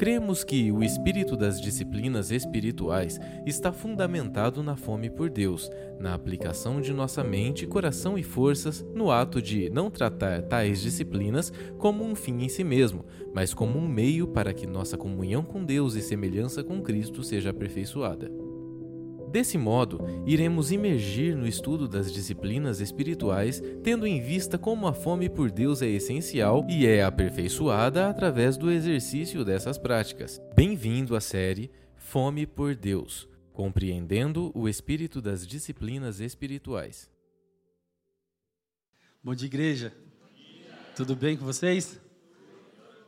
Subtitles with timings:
[0.00, 6.80] Cremos que o espírito das disciplinas espirituais está fundamentado na fome por Deus, na aplicação
[6.80, 12.14] de nossa mente, coração e forças no ato de não tratar tais disciplinas como um
[12.14, 13.04] fim em si mesmo,
[13.34, 17.50] mas como um meio para que nossa comunhão com Deus e semelhança com Cristo seja
[17.50, 18.39] aperfeiçoada.
[19.30, 25.28] Desse modo, iremos imergir no estudo das disciplinas espirituais, tendo em vista como a fome
[25.28, 30.42] por Deus é essencial e é aperfeiçoada através do exercício dessas práticas.
[30.56, 37.08] Bem-vindo à série Fome por Deus Compreendendo o Espírito das Disciplinas Espirituais.
[39.22, 39.92] Bom dia, igreja.
[40.96, 42.00] Tudo bem com vocês?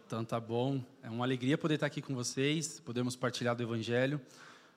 [0.06, 0.80] Então tá bom.
[1.02, 4.20] É uma alegria poder estar aqui com vocês, podemos partilhar do Evangelho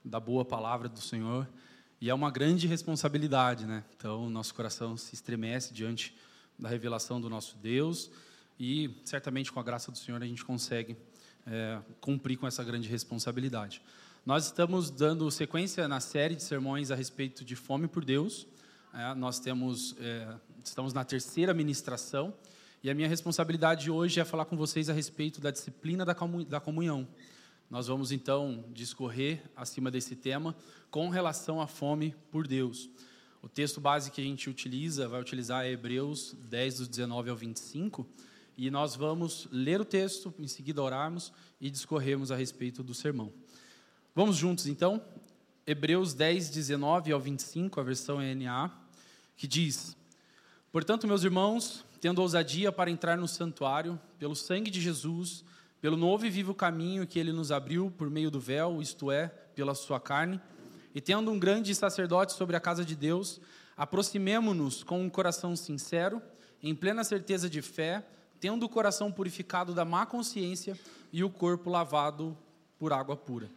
[0.06, 1.48] da boa palavra do Senhor.
[2.00, 3.84] E é uma grande responsabilidade, né?
[3.98, 6.16] Então, nosso coração se estremece diante
[6.58, 8.12] da revelação do nosso Deus
[8.60, 10.96] e certamente com a graça do Senhor a gente consegue
[11.48, 13.82] é, cumprir com essa grande responsabilidade.
[14.26, 18.48] Nós estamos dando sequência na série de sermões a respeito de fome por Deus.
[18.94, 22.34] É, nós temos, é, estamos na terceira ministração
[22.84, 27.08] e a minha responsabilidade hoje é falar com vocês a respeito da disciplina da comunhão.
[27.70, 30.56] Nós vamos então discorrer acima desse tema
[30.92, 32.90] com relação à fome por Deus.
[33.42, 38.08] O texto base que a gente utiliza, vai utilizar Hebreus 10, dos 19 ao 25,
[38.58, 43.34] e nós vamos ler o texto, em seguida orarmos e discorrermos a respeito do sermão.
[44.14, 45.02] Vamos juntos então?
[45.68, 48.72] Hebreus 10, 19 ao 25, a versão NA,
[49.36, 49.98] que diz:
[50.72, 55.44] Portanto, meus irmãos, tendo ousadia para entrar no santuário, pelo sangue de Jesus,
[55.86, 59.28] pelo novo e vivo caminho que ele nos abriu por meio do véu, isto é,
[59.28, 60.42] pela sua carne,
[60.96, 63.40] e tendo um grande sacerdote sobre a casa de Deus,
[63.78, 66.20] aproximemo-nos com um coração sincero,
[66.60, 68.04] em plena certeza de fé,
[68.40, 70.76] tendo o coração purificado da má consciência
[71.14, 72.36] e o corpo lavado
[72.80, 73.48] por água pura.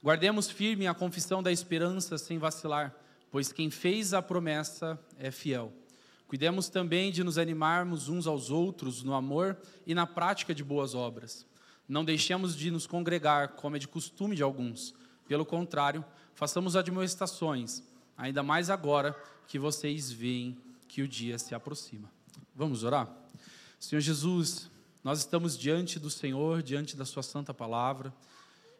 [0.00, 2.94] Guardemos firme a confissão da esperança sem vacilar,
[3.32, 5.72] pois quem fez a promessa é fiel.
[6.28, 10.94] Cuidemos também de nos animarmos uns aos outros no amor e na prática de boas
[10.94, 11.44] obras.
[11.88, 14.94] Não deixemos de nos congregar, como é de costume de alguns.
[15.28, 17.82] Pelo contrário, façamos admoestações,
[18.16, 19.14] ainda mais agora
[19.46, 20.56] que vocês veem
[20.88, 22.10] que o dia se aproxima.
[22.54, 23.08] Vamos orar?
[23.78, 24.70] Senhor Jesus,
[25.02, 28.14] nós estamos diante do Senhor, diante da Sua santa palavra,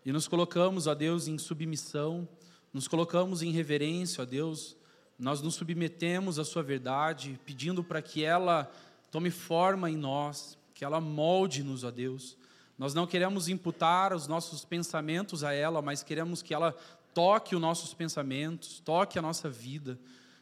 [0.05, 2.27] e nos colocamos, ó Deus, em submissão,
[2.73, 4.77] nos colocamos em reverência, ó Deus,
[5.19, 8.71] nós nos submetemos à Sua verdade, pedindo para que ela
[9.11, 12.37] tome forma em nós, que ela molde-nos, ó Deus
[12.79, 16.75] nós não queremos imputar os nossos pensamentos a ela, mas queremos que ela
[17.15, 19.99] toque os nossos pensamentos, toque a nossa vida,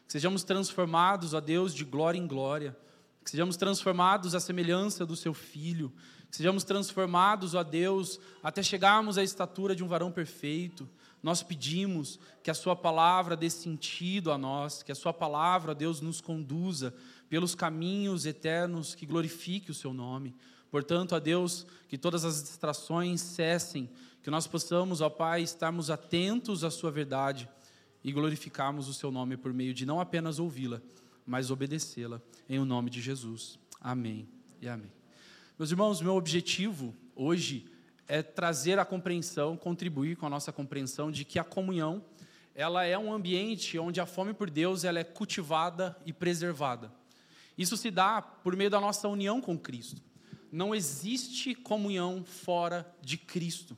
[0.07, 2.75] que sejamos transformados, a Deus, de glória em glória,
[3.23, 5.93] que sejamos transformados à semelhança do seu filho,
[6.29, 10.89] que sejamos transformados, ó Deus, até chegarmos à estatura de um varão perfeito.
[11.21, 16.01] Nós pedimos que a Sua palavra dê sentido a nós, que a Sua palavra, Deus,
[16.01, 16.93] nos conduza
[17.29, 20.35] pelos caminhos eternos que glorifique o Seu nome.
[20.73, 23.87] Portanto, a Deus, que todas as distrações cessem,
[24.23, 27.47] que nós possamos, ó Pai, estarmos atentos à Sua verdade
[28.03, 30.81] e glorificarmos o Seu nome por meio de não apenas ouvi-la,
[31.27, 32.19] mas obedecê-la,
[32.49, 33.59] em o nome de Jesus.
[33.79, 34.27] Amém
[34.59, 34.91] e amém.
[35.59, 37.67] Meus irmãos, meu objetivo hoje
[38.07, 42.03] é trazer a compreensão, contribuir com a nossa compreensão de que a comunhão,
[42.55, 46.91] ela é um ambiente onde a fome por Deus ela é cultivada e preservada.
[47.55, 50.01] Isso se dá por meio da nossa união com Cristo
[50.53, 53.75] não existe comunhão fora de Cristo.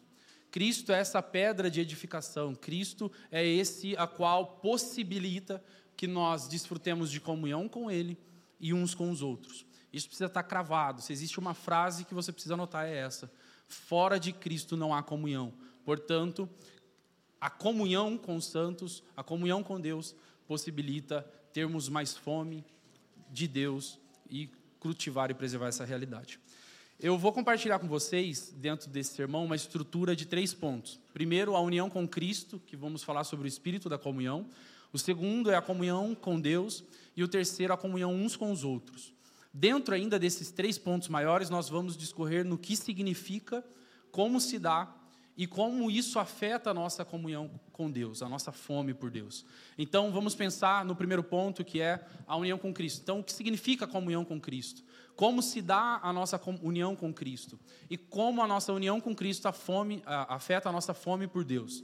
[0.52, 5.64] Cristo é essa pedra de edificação, Cristo é esse a qual possibilita
[5.96, 8.18] que nós desfrutemos de comunhão com Ele
[8.60, 9.66] e uns com os outros.
[9.92, 11.02] Isso precisa estar cravado.
[11.02, 13.32] Se existe uma frase que você precisa anotar, é essa:
[13.70, 15.54] fora de Cristo não há comunhão.
[15.86, 16.50] Portanto,
[17.40, 20.14] a comunhão com os santos, a comunhão com Deus,
[20.46, 21.22] possibilita
[21.54, 22.66] termos mais fome
[23.32, 23.98] de Deus
[24.30, 26.40] e cultivar e preservar essa realidade.
[26.98, 30.98] Eu vou compartilhar com vocês, dentro desse sermão, uma estrutura de três pontos.
[31.14, 34.48] Primeiro, a união com Cristo, que vamos falar sobre o espírito da comunhão.
[34.94, 36.86] O segundo é a comunhão com Deus.
[37.14, 39.14] E o terceiro, a comunhão uns com os outros.
[39.54, 43.62] Dentro ainda desses três pontos maiores, nós vamos discorrer no que significa,
[44.10, 44.96] como se dá
[45.38, 49.46] e como isso afeta a nossa comunhão com Deus, a nossa fome por Deus.
[49.78, 53.02] Então, vamos pensar no primeiro ponto, que é a união com Cristo.
[53.02, 54.82] Então, o que significa a comunhão com Cristo?
[55.16, 57.60] Como se dá a nossa união com Cristo
[57.90, 61.84] e como a nossa união com Cristo fome, afeta a nossa fome por Deus.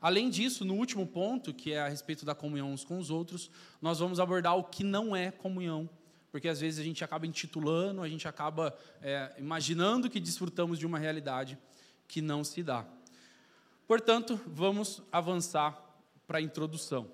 [0.00, 3.48] Além disso, no último ponto, que é a respeito da comunhão uns com os outros,
[3.80, 5.88] nós vamos abordar o que não é comunhão,
[6.32, 10.86] porque às vezes a gente acaba intitulando, a gente acaba é, imaginando que desfrutamos de
[10.86, 11.56] uma realidade
[12.08, 12.84] que não se dá.
[13.86, 15.80] Portanto, vamos avançar
[16.26, 17.08] para a introdução.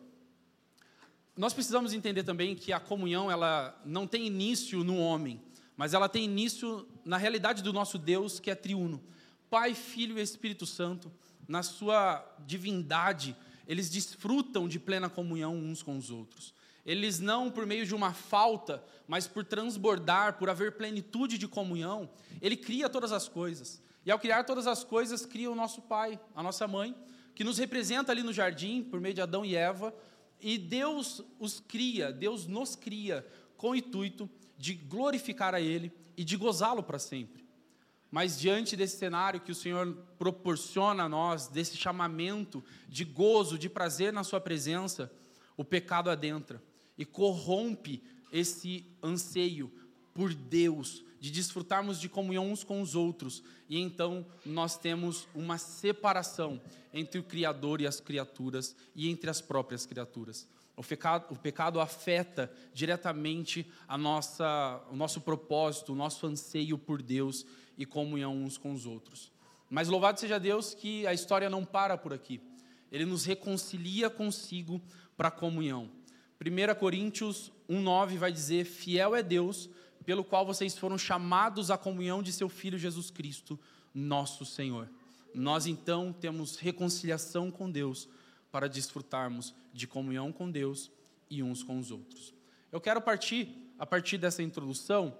[1.37, 5.41] Nós precisamos entender também que a comunhão ela não tem início no homem,
[5.79, 9.01] mas ela tem início na realidade do nosso Deus, que é triuno.
[9.49, 11.11] Pai, Filho e Espírito Santo,
[11.47, 16.53] na sua divindade, eles desfrutam de plena comunhão uns com os outros.
[16.85, 22.11] Eles não por meio de uma falta, mas por transbordar, por haver plenitude de comunhão,
[22.43, 23.81] ele cria todas as coisas.
[24.05, 26.93] E ao criar todas as coisas, cria o nosso pai, a nossa mãe,
[27.37, 29.95] que nos representa ali no jardim, por meio de Adão e Eva,
[30.41, 33.25] e Deus os cria, Deus nos cria
[33.57, 34.29] com o intuito
[34.59, 37.47] de glorificar a Ele e de gozá-lo para sempre.
[38.11, 43.69] Mas diante desse cenário que o Senhor proporciona a nós, desse chamamento de gozo, de
[43.69, 45.13] prazer na Sua presença,
[45.57, 46.63] o pecado adentra
[46.97, 48.03] e corrompe
[48.33, 49.71] esse anseio
[50.15, 55.59] por Deus, de desfrutarmos de comunhão uns com os outros, e então nós temos uma
[55.59, 56.61] separação
[56.93, 60.49] entre o Criador e as criaturas e entre as próprias criaturas.
[60.79, 67.03] O pecado, o pecado afeta diretamente a nossa, o nosso propósito, o nosso anseio por
[67.03, 67.45] Deus
[67.77, 69.33] e comunhão uns com os outros.
[69.69, 72.41] Mas louvado seja Deus que a história não para por aqui.
[72.93, 74.81] Ele nos reconcilia consigo
[75.17, 75.91] para a comunhão.
[76.41, 79.69] 1 Coríntios 1,9 vai dizer: Fiel é Deus
[80.07, 83.59] pelo qual vocês foram chamados à comunhão de seu Filho Jesus Cristo,
[83.93, 84.89] nosso Senhor.
[85.35, 88.09] Nós então temos reconciliação com Deus
[88.51, 90.91] para desfrutarmos de comunhão com Deus
[91.31, 92.35] e uns com os outros.
[92.71, 95.17] Eu quero partir, a partir dessa introdução,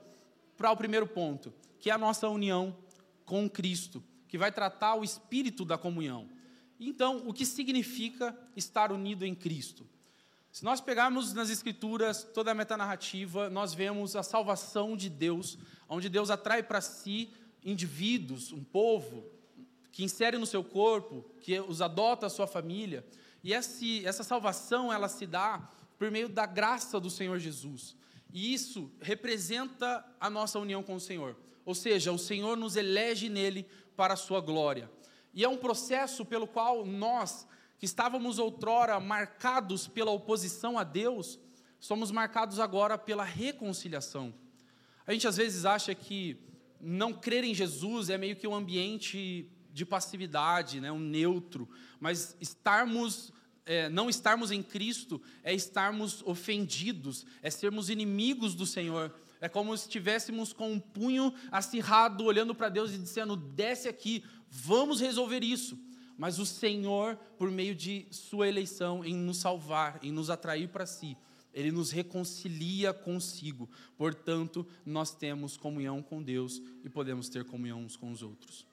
[0.57, 2.77] para o primeiro ponto, que é a nossa união
[3.25, 6.29] com Cristo, que vai tratar o espírito da comunhão.
[6.81, 9.87] Então, o que significa estar unido em Cristo?
[10.51, 15.59] Se nós pegarmos nas Escrituras toda a metanarrativa, nós vemos a salvação de Deus,
[15.89, 17.31] onde Deus atrai para si
[17.65, 19.25] indivíduos, um povo,
[19.99, 23.05] que insere no seu corpo, que os adota a sua família.
[23.43, 25.69] E esse, essa salvação, ela se dá
[25.99, 27.97] por meio da graça do Senhor Jesus.
[28.33, 31.37] E isso representa a nossa união com o Senhor.
[31.65, 33.67] Ou seja, o Senhor nos elege nele
[33.97, 34.89] para a sua glória.
[35.35, 37.45] E é um processo pelo qual nós
[37.77, 41.41] que estávamos outrora marcados pela oposição a Deus,
[41.81, 44.33] somos marcados agora pela reconciliação.
[45.05, 46.41] A gente às vezes acha que
[46.81, 51.69] não crer em Jesus é meio que um ambiente de passividade, né, um neutro,
[52.01, 53.33] mas estarmos
[53.65, 59.15] é, não estarmos em Cristo é estarmos ofendidos, é sermos inimigos do Senhor.
[59.41, 64.25] É como se estivéssemos com um punho acirrado, olhando para Deus e dizendo: desce aqui,
[64.51, 65.79] vamos resolver isso
[66.19, 70.85] mas o Senhor, por meio de Sua eleição, em nos salvar, em nos atrair para
[70.85, 71.17] si,
[71.55, 73.71] Ele nos reconcilia consigo.
[73.97, 78.67] Portanto, nós temos comunhão com Deus e podemos ter comunhão uns com os outros.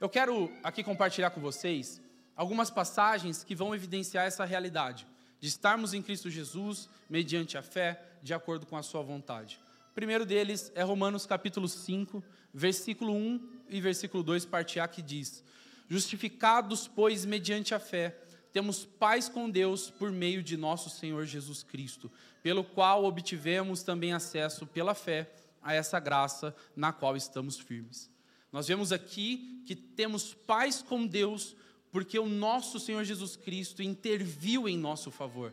[0.00, 2.00] Eu quero aqui compartilhar com vocês
[2.34, 5.06] algumas passagens que vão evidenciar essa realidade
[5.38, 9.60] de estarmos em Cristo Jesus mediante a fé, de acordo com a Sua vontade.
[9.90, 12.24] O primeiro deles é Romanos capítulo 5,
[12.54, 15.44] versículo 1 e versículo 2, parte A, que diz:
[15.86, 18.16] Justificados, pois, mediante a fé,
[18.54, 22.10] temos paz com Deus por meio de nosso Senhor Jesus Cristo,
[22.42, 25.30] pelo qual obtivemos também acesso pela fé
[25.60, 28.09] a essa graça na qual estamos firmes.
[28.52, 31.54] Nós vemos aqui que temos paz com Deus
[31.92, 35.52] porque o nosso Senhor Jesus Cristo interviu em nosso favor.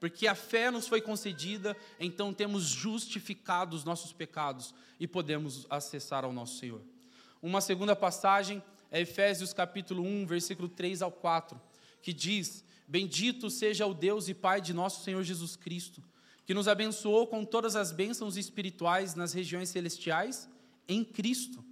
[0.00, 6.24] Porque a fé nos foi concedida, então temos justificado os nossos pecados e podemos acessar
[6.24, 6.82] ao nosso Senhor.
[7.40, 11.60] Uma segunda passagem é Efésios capítulo 1, versículo 3 ao 4,
[12.02, 16.02] que diz: Bendito seja o Deus e Pai de nosso Senhor Jesus Cristo,
[16.44, 20.48] que nos abençoou com todas as bênçãos espirituais nas regiões celestiais
[20.86, 21.64] em Cristo.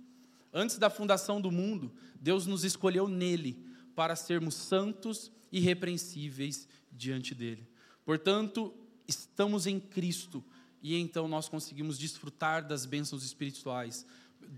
[0.52, 7.34] Antes da fundação do mundo, Deus nos escolheu nele para sermos santos e irrepreensíveis diante
[7.34, 7.66] dele.
[8.04, 8.74] Portanto,
[9.06, 10.44] estamos em Cristo
[10.82, 14.04] e então nós conseguimos desfrutar das bênçãos espirituais.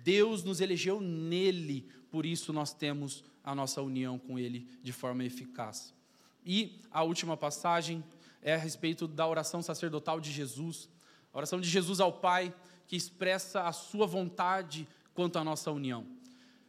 [0.03, 5.25] Deus nos elegeu nele por isso nós temos a nossa união com Ele de forma
[5.25, 5.93] eficaz.
[6.47, 8.05] E a última passagem
[8.41, 10.89] é a respeito da oração sacerdotal de Jesus,
[11.33, 12.55] a oração de Jesus ao Pai,
[12.87, 16.07] que expressa a sua vontade quanto à nossa união.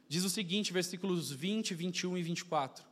[0.07, 2.85] Diz o seguinte, versículos 20, 21 e 24: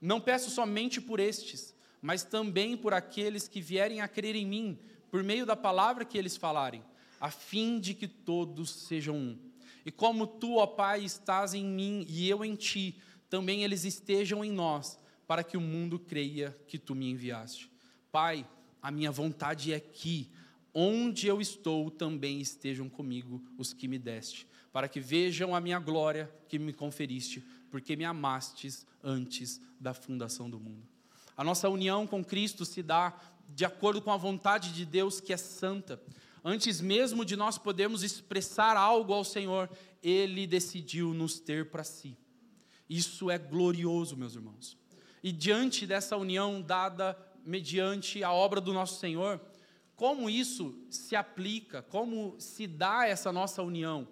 [0.00, 4.78] Não peço somente por estes, mas também por aqueles que vierem a crer em mim,
[5.10, 6.82] por meio da palavra que eles falarem,
[7.20, 12.06] a fim de que todos sejam um e como tu, ó Pai, estás em mim
[12.08, 12.96] e eu em ti,
[13.28, 17.70] também eles estejam em nós, para que o mundo creia que tu me enviaste.
[18.10, 18.48] Pai,
[18.80, 20.30] a minha vontade é que
[20.72, 25.78] onde eu estou também estejam comigo os que me deste, para que vejam a minha
[25.78, 30.82] glória que me conferiste, porque me amastes antes da fundação do mundo.
[31.36, 33.16] A nossa união com Cristo se dá
[33.48, 36.02] de acordo com a vontade de Deus que é santa.
[36.44, 39.70] Antes mesmo de nós podermos expressar algo ao Senhor,
[40.02, 42.18] Ele decidiu nos ter para si.
[42.90, 44.76] Isso é glorioso, meus irmãos.
[45.22, 47.16] E diante dessa união dada
[47.46, 49.40] mediante a obra do nosso Senhor,
[49.94, 54.08] como isso se aplica, como se dá essa nossa união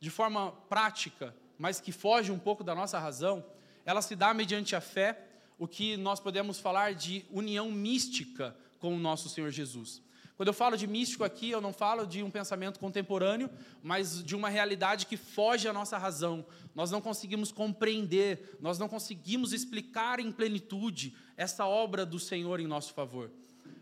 [0.00, 3.44] de forma prática, mas que foge um pouco da nossa razão,
[3.84, 5.26] ela se dá mediante a fé,
[5.58, 10.02] o que nós podemos falar de união mística com o nosso Senhor Jesus.
[10.36, 13.50] Quando eu falo de místico aqui, eu não falo de um pensamento contemporâneo,
[13.82, 16.46] mas de uma realidade que foge à nossa razão.
[16.76, 22.68] Nós não conseguimos compreender, nós não conseguimos explicar em plenitude essa obra do Senhor em
[22.68, 23.32] nosso favor.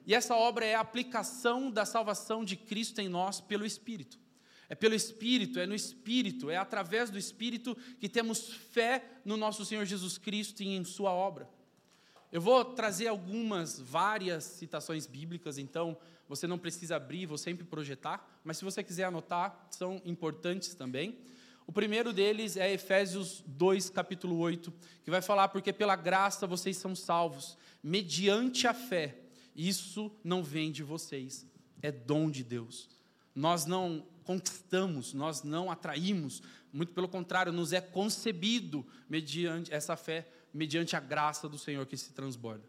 [0.07, 4.19] E essa obra é a aplicação da salvação de Cristo em nós pelo Espírito.
[4.69, 9.65] É pelo Espírito, é no Espírito, é através do Espírito que temos fé no nosso
[9.65, 11.49] Senhor Jesus Cristo e em Sua obra.
[12.33, 15.97] Eu vou trazer algumas, várias citações bíblicas, então
[16.29, 21.17] você não precisa abrir, vou sempre projetar, mas se você quiser anotar, são importantes também.
[21.67, 24.73] O primeiro deles é Efésios 2, capítulo 8,
[25.05, 29.19] que vai falar: Porque pela graça vocês são salvos, mediante a fé.
[29.55, 31.47] Isso não vem de vocês,
[31.81, 32.89] é dom de Deus.
[33.37, 40.27] Nós não conquistamos, nós não atraímos, muito pelo contrário, nos é concebido mediante essa fé,
[40.53, 42.65] mediante a graça do Senhor que se transborda.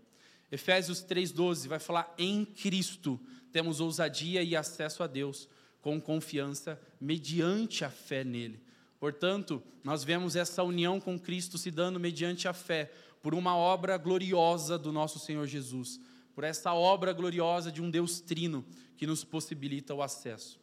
[0.51, 3.19] Efésios 3,12 vai falar: em Cristo
[3.51, 5.49] temos ousadia e acesso a Deus
[5.81, 8.61] com confiança, mediante a fé nele.
[8.99, 13.97] Portanto, nós vemos essa união com Cristo se dando mediante a fé, por uma obra
[13.97, 15.99] gloriosa do nosso Senhor Jesus,
[16.37, 18.63] por essa obra gloriosa de um Deus trino
[18.95, 20.59] que nos possibilita o acesso.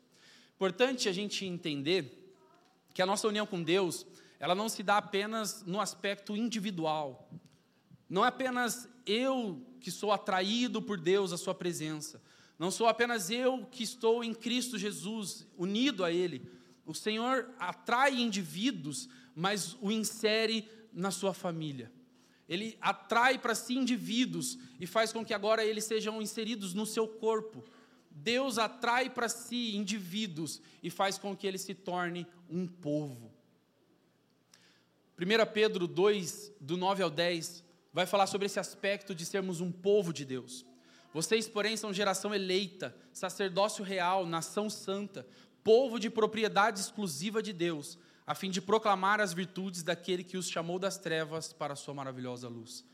[0.55, 2.33] Importante a gente entender
[2.95, 4.07] que a nossa união com Deus,
[4.39, 7.29] ela não se dá apenas no aspecto individual.
[8.09, 12.23] Não é apenas eu que sou atraído por Deus à sua presença.
[12.57, 16.49] Não sou apenas eu que estou em Cristo Jesus, unido a Ele.
[16.87, 21.91] O Senhor atrai indivíduos, mas o insere na sua família.
[22.49, 27.09] Ele atrai para si indivíduos e faz com que agora eles sejam inseridos no seu
[27.09, 27.65] corpo.
[28.11, 33.33] Deus atrai para si indivíduos e faz com que ele se torne um povo.
[35.19, 39.71] 1 Pedro 2, do 9 ao 10, vai falar sobre esse aspecto de sermos um
[39.71, 40.67] povo de Deus.
[41.13, 45.27] Vocês, porém, são geração eleita, sacerdócio real, nação santa,
[45.63, 50.49] povo de propriedade exclusiva de Deus, a fim de proclamar as virtudes daquele que os
[50.49, 52.85] chamou das trevas para a sua maravilhosa luz.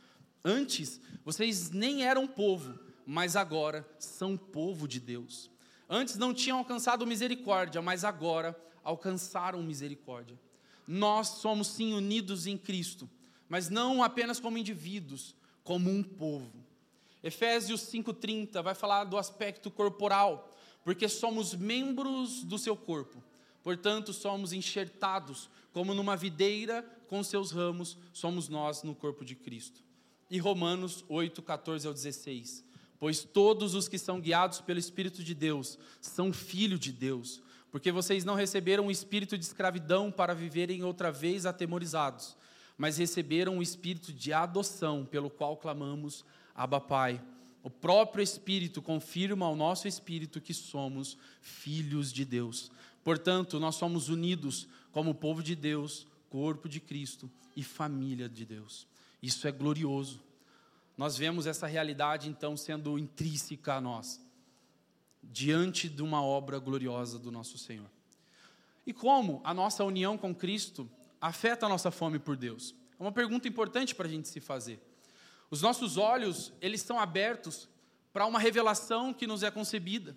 [0.45, 5.51] Antes, vocês nem eram povo, mas agora são povo de Deus.
[5.89, 10.39] Antes não tinham alcançado misericórdia, mas agora alcançaram misericórdia.
[10.87, 13.09] Nós somos sim unidos em Cristo,
[13.49, 16.65] mas não apenas como indivíduos, como um povo.
[17.23, 20.51] Efésios 5,30 vai falar do aspecto corporal,
[20.83, 23.23] porque somos membros do seu corpo.
[23.63, 29.83] Portanto, somos enxertados como numa videira com seus ramos, somos nós no corpo de Cristo.
[30.31, 32.65] E Romanos 8, 14 ao 16.
[32.99, 37.91] Pois todos os que são guiados pelo Espírito de Deus são filhos de Deus, porque
[37.91, 42.37] vocês não receberam o espírito de escravidão para viverem outra vez atemorizados,
[42.77, 46.25] mas receberam o espírito de adoção, pelo qual clamamos
[46.55, 47.23] Abba Pai.
[47.63, 52.71] O próprio Espírito confirma ao nosso espírito que somos filhos de Deus.
[53.03, 58.87] Portanto, nós somos unidos como povo de Deus, corpo de Cristo e família de Deus.
[59.23, 60.21] Isso é glorioso.
[60.97, 64.21] Nós vemos essa realidade então sendo intrínseca a nós,
[65.23, 67.91] diante de uma obra gloriosa do nosso Senhor.
[68.87, 70.89] E como a nossa união com Cristo
[71.21, 72.75] afeta a nossa fome por Deus?
[72.99, 74.81] É uma pergunta importante para a gente se fazer.
[75.51, 77.69] Os nossos olhos, eles estão abertos
[78.13, 80.17] para uma revelação que nos é concebida.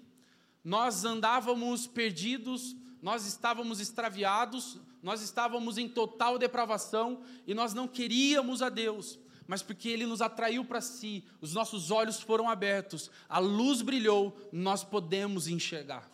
[0.64, 8.62] Nós andávamos perdidos, nós estávamos extraviados, nós estávamos em total depravação e nós não queríamos
[8.62, 13.40] a Deus, mas porque Ele nos atraiu para si, os nossos olhos foram abertos, a
[13.40, 16.10] luz brilhou, nós podemos enxergar.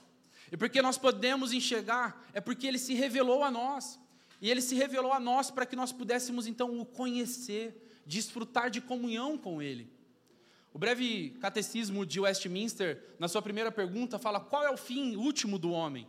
[0.51, 3.99] E porque nós podemos enxergar, é porque Ele se revelou a nós.
[4.41, 8.81] E Ele se revelou a nós para que nós pudéssemos então o conhecer desfrutar de
[8.81, 9.91] comunhão com Ele.
[10.73, 15.57] O breve catecismo de Westminster, na sua primeira pergunta, fala: qual é o fim último
[15.57, 16.07] do homem?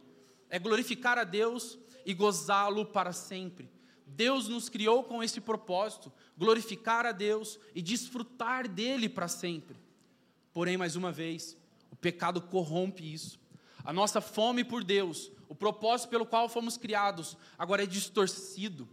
[0.48, 3.70] É glorificar a Deus e gozá-lo para sempre.
[4.06, 9.76] Deus nos criou com esse propósito, glorificar a Deus e desfrutar dele para sempre.
[10.52, 11.56] Porém, mais uma vez,
[11.90, 13.38] o pecado corrompe isso.
[13.84, 18.88] A nossa fome por Deus, o propósito pelo qual fomos criados, agora é distorcido.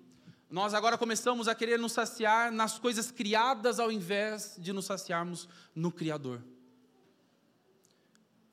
[0.50, 5.48] Nós agora começamos a querer nos saciar nas coisas criadas ao invés de nos saciarmos
[5.75, 6.42] no Criador.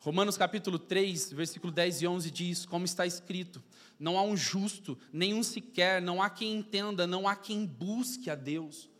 [0.01, 3.63] Romanos capítulo 3, versículo 10 e 11 diz: Como está escrito,
[3.97, 8.35] não há um justo, nenhum sequer, não há quem entenda, não há quem busque a
[8.35, 8.91] Deus.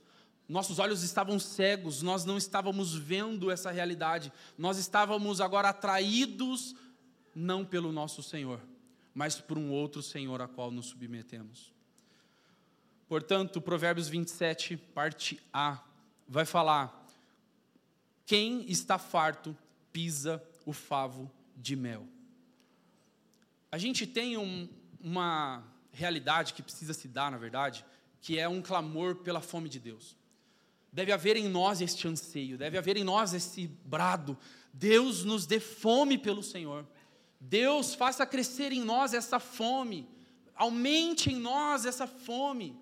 [0.49, 6.77] Nossos olhos estavam cegos, nós não estávamos vendo essa realidade, nós estávamos agora atraídos,
[7.35, 8.61] não pelo nosso Senhor,
[9.13, 11.74] mas por um outro Senhor a qual nos submetemos.
[13.09, 15.83] Portanto, Provérbios 27, parte A,
[16.29, 17.07] vai falar:
[18.27, 19.57] quem está farto
[19.93, 22.07] pisa o favo de mel.
[23.71, 24.69] A gente tem um,
[25.01, 27.85] uma realidade que precisa se dar, na verdade,
[28.21, 30.17] que é um clamor pela fome de Deus.
[30.93, 34.39] Deve haver em nós este anseio, deve haver em nós esse brado.
[34.73, 36.87] Deus nos dê fome pelo Senhor.
[37.41, 40.09] Deus faça crescer em nós essa fome.
[40.55, 42.79] Aumente em nós essa fome.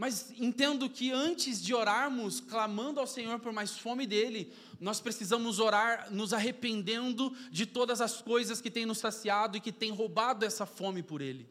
[0.00, 5.58] Mas entendo que antes de orarmos, clamando ao Senhor por mais fome dele, nós precisamos
[5.58, 10.46] orar nos arrependendo de todas as coisas que têm nos saciado e que têm roubado
[10.46, 11.46] essa fome por ele.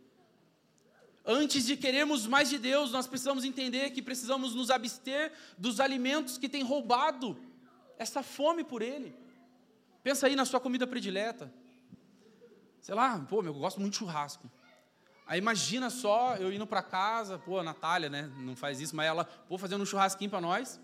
[1.24, 6.39] Antes de querermos mais de Deus, nós precisamos entender que precisamos nos abster dos alimentos
[6.39, 7.38] que têm roubado
[8.00, 9.15] essa fome por ele.
[10.01, 11.53] Pensa aí na sua comida predileta.
[12.82, 14.50] Sei lá, pô, eu gosto muito de churrasco.
[15.29, 19.05] Aí imagina só eu indo para casa, pô, a Natália, né, não faz isso, mas
[19.05, 20.81] ela, pô, fazendo um churrasquinho para nós.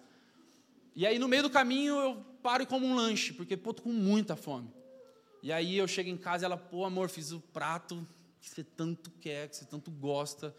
[0.95, 3.81] E aí no meio do caminho eu paro e como um lanche, porque, pô, tô
[3.81, 4.71] com muita fome.
[5.41, 8.07] E aí eu chego em casa e ela, pô, amor, fiz o prato
[8.39, 10.55] que você tanto quer, que você tanto gosta.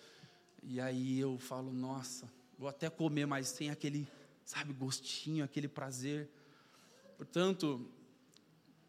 [0.65, 2.29] E aí eu falo, nossa,
[2.59, 4.09] vou até comer, mas sem aquele,
[4.45, 6.29] sabe, gostinho, aquele prazer.
[7.17, 7.89] Portanto,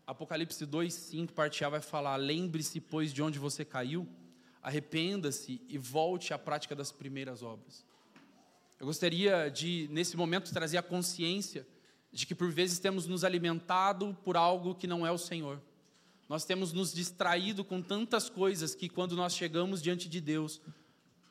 [0.07, 4.07] Apocalipse 2, 5, parte A vai falar: Lembre-se, pois, de onde você caiu
[4.67, 7.85] arrependa-se e volte à prática das primeiras obras.
[8.77, 11.65] Eu gostaria de, nesse momento, trazer a consciência
[12.11, 15.61] de que por vezes temos nos alimentado por algo que não é o Senhor.
[16.27, 20.59] Nós temos nos distraído com tantas coisas que, quando nós chegamos diante de Deus,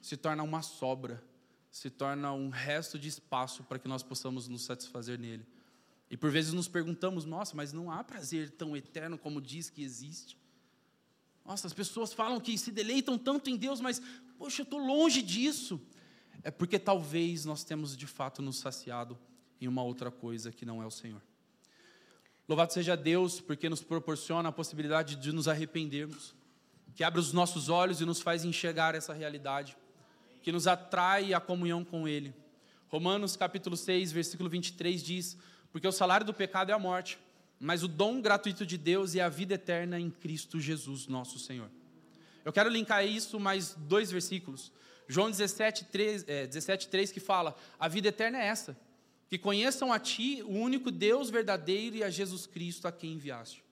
[0.00, 1.22] se torna uma sobra,
[1.70, 5.46] se torna um resto de espaço para que nós possamos nos satisfazer nele.
[6.10, 9.82] E por vezes nos perguntamos: nossa, mas não há prazer tão eterno como diz que
[9.84, 10.38] existe.
[11.46, 14.02] Nossa, as pessoas falam que se deleitam tanto em Deus, mas,
[14.36, 15.80] poxa, eu estou longe disso.
[16.42, 19.16] É porque talvez nós temos de fato nos saciado
[19.60, 21.22] em uma outra coisa que não é o Senhor.
[22.48, 26.34] Louvado seja Deus, porque nos proporciona a possibilidade de nos arrependermos,
[26.94, 29.76] que abre os nossos olhos e nos faz enxergar essa realidade,
[30.42, 32.34] que nos atrai à comunhão com Ele.
[32.88, 35.36] Romanos capítulo 6, versículo 23 diz:
[35.72, 37.18] Porque o salário do pecado é a morte,
[37.58, 41.70] mas o dom gratuito de Deus é a vida eterna em Cristo Jesus, nosso Senhor.
[42.44, 44.72] Eu quero linkar isso mais dois versículos.
[45.08, 48.76] João 17, 3, é, 17, 3 que fala: A vida eterna é essa,
[49.28, 53.65] que conheçam a Ti, o único Deus verdadeiro, e a Jesus Cristo, a quem enviaste.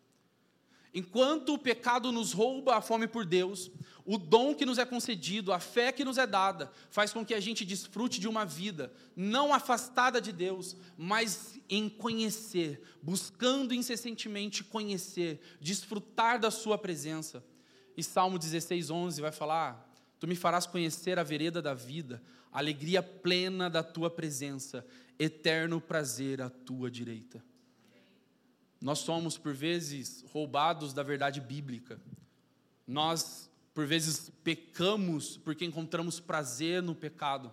[0.94, 3.68] Enquanto o pecado nos rouba a fome por Deus,
[4.07, 7.35] o dom que nos é concedido, a fé que nos é dada, faz com que
[7.35, 14.62] a gente desfrute de uma vida não afastada de Deus, mas em conhecer, buscando incessantemente
[14.62, 17.44] conhecer, desfrutar da Sua presença.
[17.96, 22.59] E Salmo 16, 11 vai falar: Tu me farás conhecer a vereda da vida, a
[22.59, 24.87] alegria plena da Tua presença,
[25.18, 27.42] eterno prazer à Tua direita.
[28.85, 31.99] Nós somos, por vezes, roubados da verdade bíblica.
[32.87, 37.51] Nós, por vezes, pecamos porque encontramos prazer no pecado.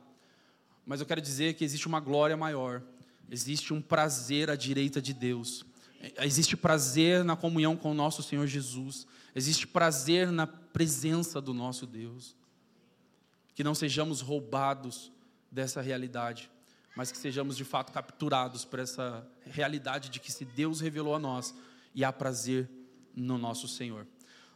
[0.85, 2.83] Mas eu quero dizer que existe uma glória maior,
[3.29, 5.63] existe um prazer à direita de Deus.
[6.19, 9.07] Existe prazer na comunhão com o nosso Senhor Jesus.
[9.33, 12.35] Existe prazer na presença do nosso Deus.
[13.55, 15.13] Que não sejamos roubados
[15.49, 16.51] dessa realidade
[16.95, 21.19] mas que sejamos de fato capturados por essa realidade de que se Deus revelou a
[21.19, 21.55] nós
[21.95, 22.69] e há prazer
[23.15, 24.07] no nosso Senhor.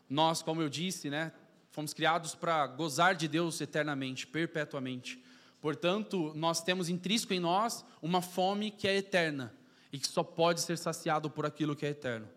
[0.10, 1.32] Nós, como eu disse, né,
[1.72, 5.22] fomos criados para gozar de Deus eternamente, perpetuamente.
[5.62, 9.54] Portanto, nós temos intrínseco em nós uma fome que é eterna
[9.92, 12.28] e que só pode ser saciado por aquilo que é eterno.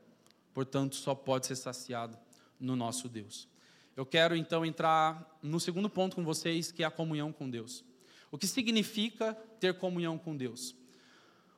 [0.55, 2.17] Portanto, só pode ser saciado
[2.59, 3.49] no nosso Deus.
[3.97, 7.85] Eu quero então entrar no segundo ponto com vocês, que é a comunhão com Deus.
[8.31, 10.75] O que significa ter comunhão com Deus?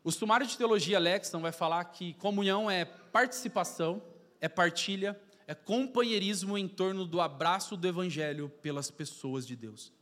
[0.02, 4.02] O sumário de teologia Lexon vai falar que comunhão é participação,
[4.40, 9.92] é partilha, é companheirismo em torno do abraço do evangelho pelas pessoas de Deus.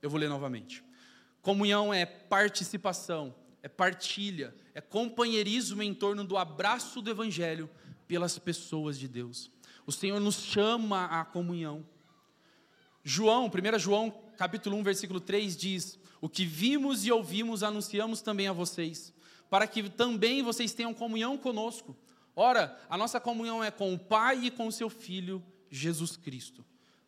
[0.00, 0.82] Eu vou ler novamente.
[1.42, 7.68] Comunhão é participação, é partilha, é companheirismo em torno do abraço do evangelho
[8.06, 9.50] pelas pessoas de Deus.
[9.84, 11.84] O Senhor nos chama à comunhão.
[13.08, 18.48] João, 1 João, capítulo 1, versículo 3 diz: "O que vimos e ouvimos anunciamos também
[18.48, 19.14] a vocês,
[19.48, 21.96] para que também vocês tenham comunhão conosco.
[22.34, 25.40] Ora, a nossa comunhão é com o Pai e com o seu filho
[25.70, 26.64] Jesus Cristo."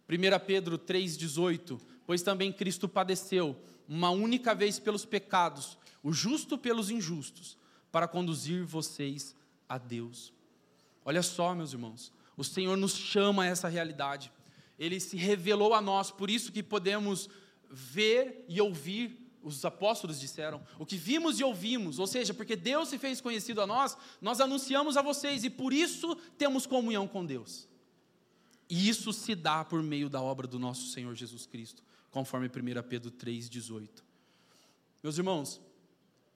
[0.09, 3.57] 1 Pedro 3,18: Pois também Cristo padeceu
[3.89, 7.59] uma única vez pelos pecados, o justo pelos injustos,
[7.91, 9.35] para conduzir vocês
[9.69, 10.33] a Deus.
[11.05, 14.31] Olha só, meus irmãos, o Senhor nos chama a essa realidade.
[14.79, 17.29] Ele se revelou a nós, por isso que podemos
[17.71, 22.89] ver e ouvir os apóstolos disseram, o que vimos e ouvimos, ou seja, porque Deus
[22.89, 27.25] se fez conhecido a nós, nós anunciamos a vocês e por isso temos comunhão com
[27.25, 27.69] Deus.
[28.69, 32.83] E isso se dá por meio da obra do nosso Senhor Jesus Cristo, conforme 1
[32.89, 33.89] Pedro 3,18.
[35.03, 35.61] Meus irmãos,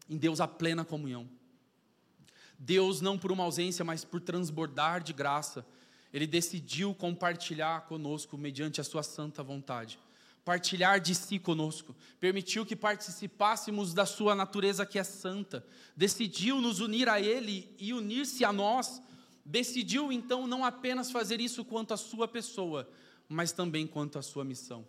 [0.08, 1.28] em Deus há plena comunhão.
[2.58, 5.66] Deus, não por uma ausência, mas por transbordar de graça,
[6.12, 9.98] Ele decidiu compartilhar conosco mediante a Sua santa vontade.
[10.44, 15.64] Partilhar de si conosco, permitiu que participássemos da Sua natureza que é santa,
[15.96, 19.00] decidiu nos unir a Ele e unir-se a nós,
[19.44, 22.88] decidiu então não apenas fazer isso quanto à Sua pessoa,
[23.28, 24.84] mas também quanto à Sua missão.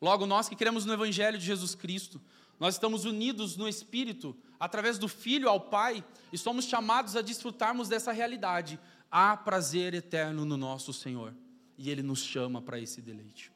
[0.00, 2.20] Logo, nós que cremos no Evangelho de Jesus Cristo,
[2.58, 7.88] nós estamos unidos no Espírito, através do Filho ao Pai, e somos chamados a desfrutarmos
[7.88, 8.78] dessa realidade.
[9.16, 11.32] Há prazer eterno no nosso Senhor,
[11.78, 13.52] e Ele nos chama para esse deleite.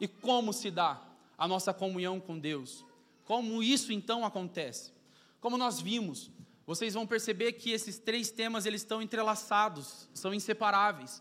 [0.00, 0.98] E como se dá
[1.36, 2.86] a nossa comunhão com Deus?
[3.26, 4.94] Como isso então acontece?
[5.42, 6.30] Como nós vimos,
[6.66, 11.20] vocês vão perceber que esses três temas eles estão entrelaçados, são inseparáveis.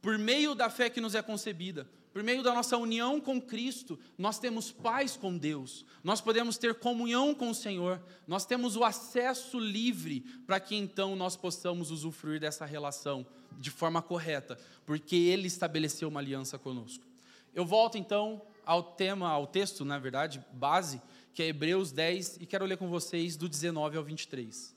[0.00, 3.98] Por meio da fé que nos é concebida, por meio da nossa união com Cristo,
[4.16, 8.84] nós temos paz com Deus, nós podemos ter comunhão com o Senhor, nós temos o
[8.84, 13.26] acesso livre para que então nós possamos usufruir dessa relação
[13.58, 17.04] de forma correta, porque Ele estabeleceu uma aliança conosco.
[17.52, 22.46] Eu volto então ao tema, ao texto, na verdade, base, que é Hebreus 10, e
[22.46, 24.72] quero ler com vocês do 19 ao 23.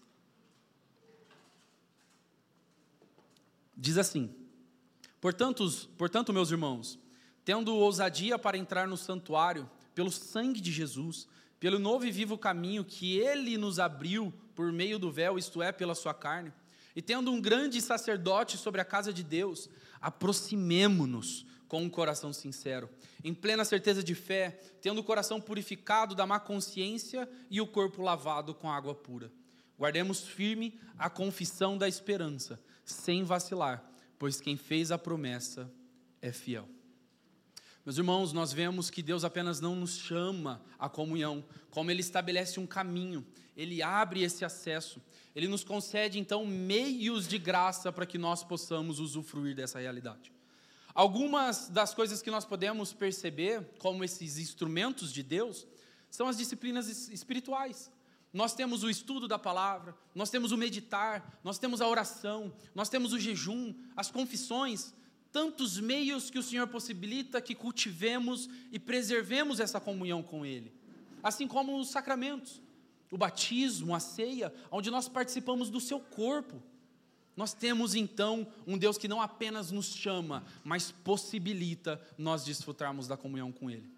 [3.78, 4.34] Diz assim:
[5.22, 6.98] Portanto, portanto meus irmãos,
[7.48, 11.30] tendo ousadia para entrar no santuário, pelo sangue de Jesus,
[11.62, 15.72] pelo novo e vivo caminho que ele nos abriu por meio do véu, isto é,
[15.72, 16.52] pela sua carne,
[16.94, 19.70] e tendo um grande sacerdote sobre a casa de Deus,
[20.02, 22.90] aproximemo-nos com um coração sincero,
[23.24, 28.02] em plena certeza de fé, tendo o coração purificado da má consciência e o corpo
[28.02, 29.32] lavado com água pura.
[29.80, 35.72] Guardemos firme a confissão da esperança, sem vacilar, pois quem fez a promessa
[36.22, 36.68] é fiel.
[37.88, 42.60] Meus irmãos, nós vemos que Deus apenas não nos chama à comunhão, como Ele estabelece
[42.60, 45.02] um caminho, Ele abre esse acesso,
[45.34, 50.34] Ele nos concede então meios de graça para que nós possamos usufruir dessa realidade.
[50.94, 55.66] Algumas das coisas que nós podemos perceber como esses instrumentos de Deus
[56.12, 57.90] são as disciplinas espirituais.
[58.34, 62.90] Nós temos o estudo da palavra, nós temos o meditar, nós temos a oração, nós
[62.90, 64.94] temos o jejum, as confissões,
[65.32, 70.74] tantos meios que o Senhor possibilita que cultivemos e preservemos essa comunhão com Ele.
[71.22, 72.62] Assim como os sacramentos,
[73.12, 76.62] o batismo, a ceia, onde nós participamos do seu corpo.
[77.36, 83.16] Nós temos então um Deus que não apenas nos chama, mas possibilita nós desfrutarmos da
[83.16, 83.90] comunhão com Ele.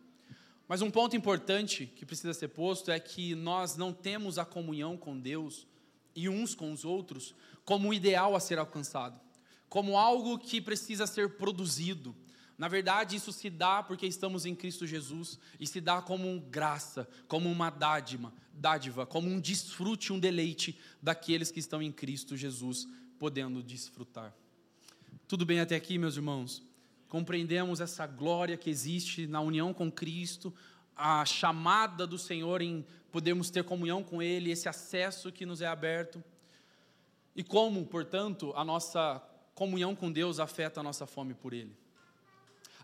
[0.67, 4.97] Mas um ponto importante que precisa ser posto é que nós não temos a comunhão
[4.97, 5.65] com Deus
[6.15, 9.19] e uns com os outros como um ideal a ser alcançado
[9.69, 12.15] como algo que precisa ser produzido.
[12.58, 17.08] Na verdade, isso se dá porque estamos em Cristo Jesus e se dá como graça,
[17.27, 22.86] como uma dádiva, dádiva, como um desfrute, um deleite daqueles que estão em Cristo Jesus,
[23.17, 24.36] podendo desfrutar.
[25.25, 26.62] Tudo bem até aqui, meus irmãos?
[27.08, 30.53] Compreendemos essa glória que existe na união com Cristo,
[30.95, 35.67] a chamada do Senhor em podermos ter comunhão com Ele, esse acesso que nos é
[35.67, 36.21] aberto.
[37.36, 39.23] E como, portanto, a nossa
[39.59, 41.75] comunhão com Deus afeta a nossa fome por Ele.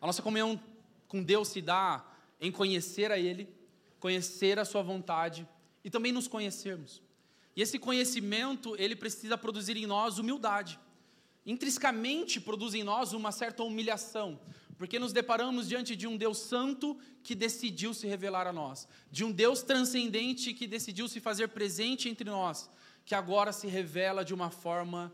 [0.01, 0.61] A nossa comunhão
[1.07, 2.05] com Deus se dá
[2.39, 3.47] em conhecer a Ele,
[3.97, 5.47] conhecer a Sua vontade
[5.85, 7.01] e também nos conhecermos.
[7.55, 10.77] E esse conhecimento, ele precisa produzir em nós humildade.
[11.45, 14.37] Intrinsecamente produz em nós uma certa humilhação,
[14.77, 19.23] porque nos deparamos diante de um Deus santo que decidiu se revelar a nós, de
[19.23, 22.69] um Deus transcendente que decidiu se fazer presente entre nós,
[23.05, 25.13] que agora se revela de uma forma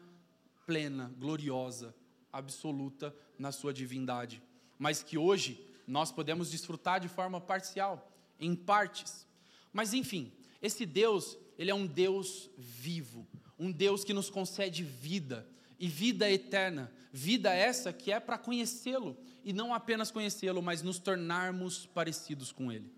[0.65, 1.95] plena, gloriosa,
[2.32, 4.41] absoluta na sua divindade,
[4.78, 9.28] mas que hoje nós podemos desfrutar de forma parcial, em partes.
[9.74, 15.47] Mas enfim, esse Deus, ele é um Deus vivo, um Deus que nos concede vida
[15.80, 16.91] e vida eterna.
[17.12, 22.71] Vida essa que é para conhecê-lo e não apenas conhecê-lo, mas nos tornarmos parecidos com
[22.71, 22.93] ele.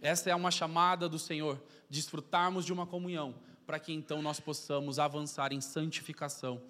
[0.00, 4.98] Essa é uma chamada do Senhor, desfrutarmos de uma comunhão, para que então nós possamos
[4.98, 6.60] avançar em santificação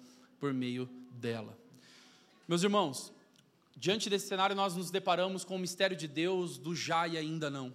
[0.43, 1.57] por meio dela.
[2.49, 3.13] Meus irmãos,
[3.77, 7.49] diante desse cenário nós nos deparamos com o mistério de Deus do já e ainda
[7.49, 7.73] não.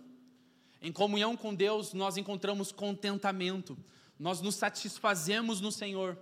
[0.83, 3.75] Em comunhão com Deus nós encontramos contentamento,
[4.19, 6.19] nós nos satisfazemos no Senhor.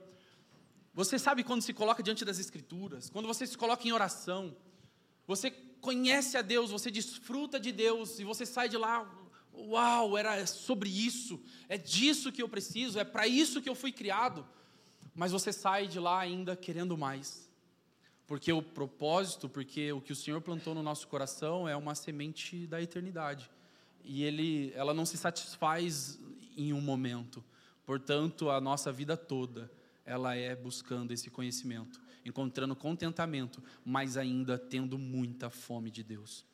[0.95, 4.57] Você sabe quando se coloca diante das Escrituras, quando você se coloca em oração,
[5.27, 9.05] você conhece a Deus, você desfruta de Deus e você sai de lá
[9.53, 13.91] Uau, era sobre isso, é disso que eu preciso, é para isso que eu fui
[13.91, 14.47] criado.
[15.17, 17.51] Mas você sai de lá ainda querendo mais.
[18.27, 22.67] Porque o propósito, porque o que o Senhor plantou no nosso coração é uma semente
[22.67, 23.51] da eternidade.
[24.05, 26.21] E ele, ela não se satisfaz
[26.57, 27.43] em um momento.
[27.85, 29.71] Portanto, a nossa vida toda,
[30.05, 36.45] ela é buscando esse conhecimento, encontrando contentamento, mas ainda tendo muita fome de Deus.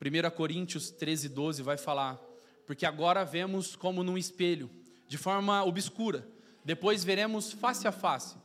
[0.00, 2.20] 1 Coríntios 13, 12 vai falar
[2.66, 4.70] porque agora vemos como num espelho,
[5.06, 6.26] de forma obscura,
[6.64, 8.36] depois veremos face a face.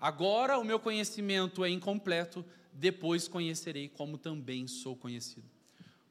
[0.00, 5.46] Agora o meu conhecimento é incompleto, depois conhecerei como também sou conhecido.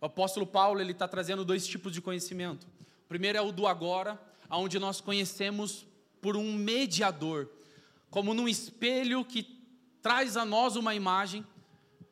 [0.02, 2.68] O apóstolo Paulo ele está trazendo dois tipos de conhecimento.
[3.06, 5.86] O primeiro é o do agora, onde nós conhecemos
[6.22, 7.50] por um mediador,
[8.10, 9.60] como num espelho que
[10.02, 11.46] traz a nós uma imagem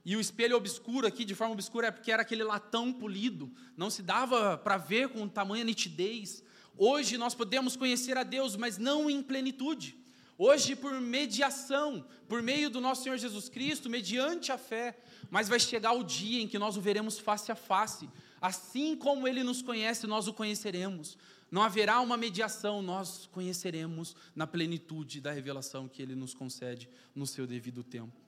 [0.05, 3.89] e o espelho obscuro aqui, de forma obscura, é porque era aquele latão polido, não
[3.89, 6.43] se dava para ver com tamanha nitidez.
[6.77, 9.97] Hoje nós podemos conhecer a Deus, mas não em plenitude.
[10.37, 14.97] Hoje, por mediação, por meio do nosso Senhor Jesus Cristo, mediante a fé,
[15.29, 18.09] mas vai chegar o dia em que nós o veremos face a face.
[18.41, 21.17] Assim como ele nos conhece, nós o conheceremos.
[21.51, 27.27] Não haverá uma mediação, nós conheceremos na plenitude da revelação que ele nos concede no
[27.27, 28.19] seu devido tempo.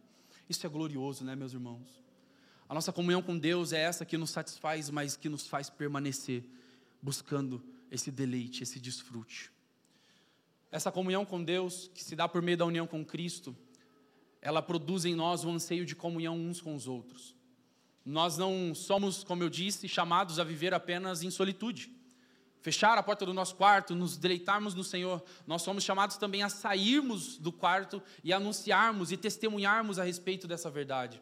[0.48, 2.04] Isso é glorioso, né, meus irmãos?
[2.70, 6.44] A nossa comunhão com Deus é essa que nos satisfaz, mas que nos faz permanecer
[7.02, 9.52] buscando esse deleite, esse desfrute.
[10.72, 13.56] Essa comunhão com Deus, que se dá por meio da união com Cristo,
[14.42, 17.36] ela produz em nós um anseio de comunhão uns com os outros.
[18.06, 21.96] Nós não somos, como eu disse, chamados a viver apenas em solitude
[22.66, 26.50] fechar a porta do nosso quarto, nos deleitarmos no Senhor, nós somos chamados também a
[26.50, 31.22] sairmos do quarto e anunciarmos e testemunharmos a respeito dessa verdade.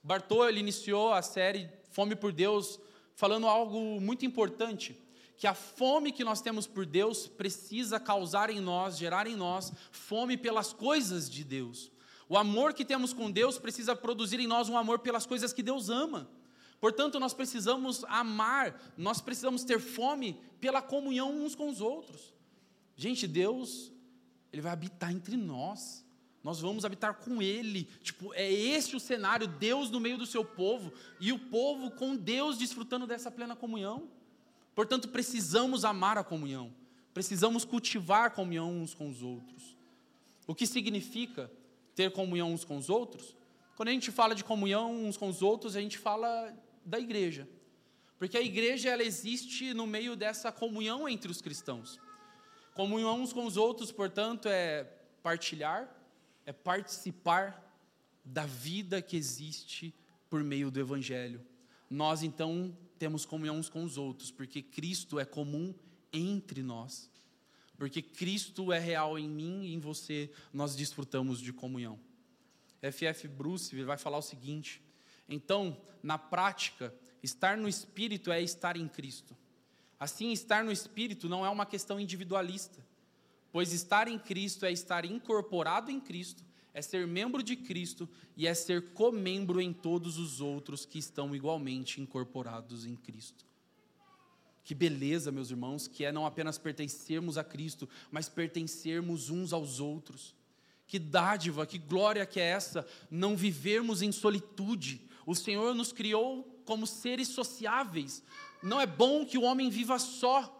[0.00, 2.78] Bartô ele iniciou a série Fome por Deus
[3.16, 4.96] falando algo muito importante,
[5.40, 9.72] que a fome que nós temos por Deus precisa causar em nós, gerar em nós
[9.90, 11.90] fome pelas coisas de Deus.
[12.28, 15.62] O amor que temos com Deus precisa produzir em nós um amor pelas coisas que
[15.62, 16.30] Deus ama.
[16.78, 22.34] Portanto, nós precisamos amar, nós precisamos ter fome pela comunhão uns com os outros.
[22.94, 23.90] Gente, Deus,
[24.52, 26.04] Ele vai habitar entre nós.
[26.44, 27.84] Nós vamos habitar com Ele.
[28.02, 32.14] Tipo, é esse o cenário: Deus no meio do seu povo e o povo com
[32.14, 34.19] Deus desfrutando dessa plena comunhão.
[34.80, 36.72] Portanto, precisamos amar a comunhão,
[37.12, 39.76] precisamos cultivar a comunhão uns com os outros.
[40.46, 41.52] O que significa
[41.94, 43.36] ter comunhão uns com os outros?
[43.76, 46.50] Quando a gente fala de comunhão uns com os outros, a gente fala
[46.82, 47.46] da igreja.
[48.18, 52.00] Porque a igreja ela existe no meio dessa comunhão entre os cristãos.
[52.72, 54.84] Comunhão uns com os outros, portanto, é
[55.22, 55.94] partilhar,
[56.46, 57.70] é participar
[58.24, 59.94] da vida que existe
[60.30, 61.44] por meio do evangelho.
[61.90, 65.74] Nós então temos comunhão uns com os outros, porque Cristo é comum
[66.12, 67.10] entre nós.
[67.78, 71.98] Porque Cristo é real em mim e em você, nós desfrutamos de comunhão.
[72.82, 73.26] F.F.
[73.26, 74.82] Bruce vai falar o seguinte:
[75.26, 79.34] então, na prática, estar no Espírito é estar em Cristo.
[79.98, 82.86] Assim, estar no Espírito não é uma questão individualista,
[83.50, 88.46] pois estar em Cristo é estar incorporado em Cristo, é ser membro de Cristo e
[88.46, 93.44] é ser comembro em todos os outros que estão igualmente incorporados em Cristo.
[94.62, 99.80] Que beleza, meus irmãos, que é não apenas pertencermos a Cristo, mas pertencermos uns aos
[99.80, 100.34] outros.
[100.86, 106.62] Que dádiva, que glória que é essa, não vivermos em solitude, o Senhor nos criou
[106.64, 108.22] como seres sociáveis.
[108.62, 110.56] Não é bom que o homem viva só.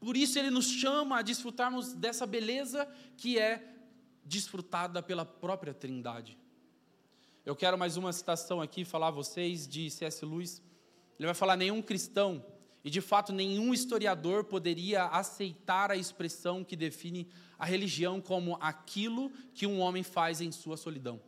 [0.00, 3.72] Por isso ele nos chama a desfrutarmos dessa beleza que é
[4.24, 6.38] desfrutada pela própria Trindade.
[7.44, 10.24] Eu quero mais uma citação aqui falar a vocês de C.S.
[10.24, 10.62] Lewis.
[11.18, 12.44] Ele vai falar nenhum cristão
[12.84, 19.30] e de fato nenhum historiador poderia aceitar a expressão que define a religião como aquilo
[19.54, 21.20] que um homem faz em sua solidão.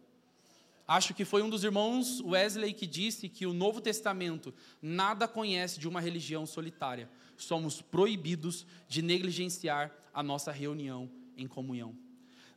[0.86, 4.52] Acho que foi um dos irmãos Wesley que disse que o Novo Testamento
[4.82, 7.08] nada conhece de uma religião solitária.
[7.36, 12.03] Somos proibidos de negligenciar a nossa reunião em comunhão.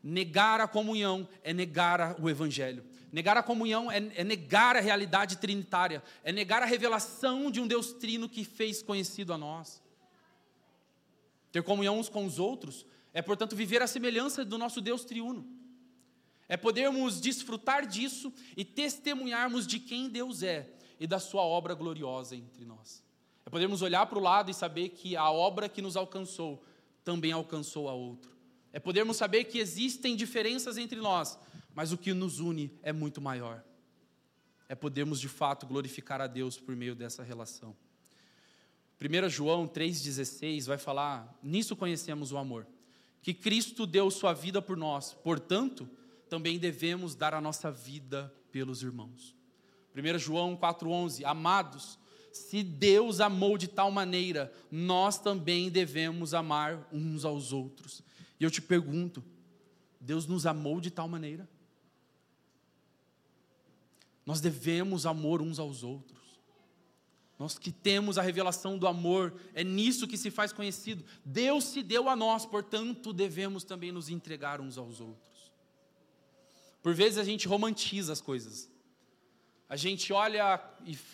[0.03, 2.83] Negar a comunhão é negar o Evangelho.
[3.12, 7.67] Negar a comunhão é, é, negar a realidade trinitária, é negar a revelação de um
[7.67, 9.81] Deus trino que fez conhecido a nós.
[11.51, 12.86] Ter comunhão uns com os outros
[13.17, 15.43] é, portanto, viver a semelhança do nosso Deus triuno.
[16.47, 22.36] É podermos desfrutar disso e testemunharmos de quem Deus é e da sua obra gloriosa
[22.36, 23.03] entre nós.
[23.43, 26.63] É podermos olhar para o lado e saber que a obra que nos alcançou
[27.03, 28.37] também alcançou a outro.
[28.73, 31.38] É podermos saber que existem diferenças entre nós,
[31.73, 33.63] mas o que nos une é muito maior.
[34.69, 37.75] É podermos de fato glorificar a Deus por meio dessa relação.
[38.99, 42.67] 1 João 3,16 vai falar: Nisso conhecemos o amor,
[43.21, 45.88] que Cristo deu sua vida por nós, portanto,
[46.30, 49.36] também devemos dar a nossa vida pelos irmãos.
[49.95, 51.99] 1 João 4,11: Amados,
[52.32, 58.03] se Deus amou de tal maneira, nós também devemos amar uns aos outros.
[58.39, 59.23] E eu te pergunto:
[60.00, 61.50] Deus nos amou de tal maneira?
[64.26, 66.17] Nós devemos amor uns aos outros.
[67.39, 71.06] Nós que temos a revelação do amor, é nisso que se faz conhecido.
[71.23, 75.52] Deus se deu a nós, portanto, devemos também nos entregar uns aos outros.
[76.82, 78.69] Por vezes a gente romantiza as coisas.
[79.69, 80.60] A gente olha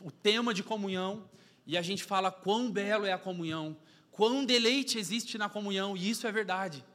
[0.02, 1.30] o tema de comunhão
[1.66, 3.76] e a gente fala quão belo é a comunhão,
[4.12, 6.86] quão deleite existe na comunhão, e isso é verdade.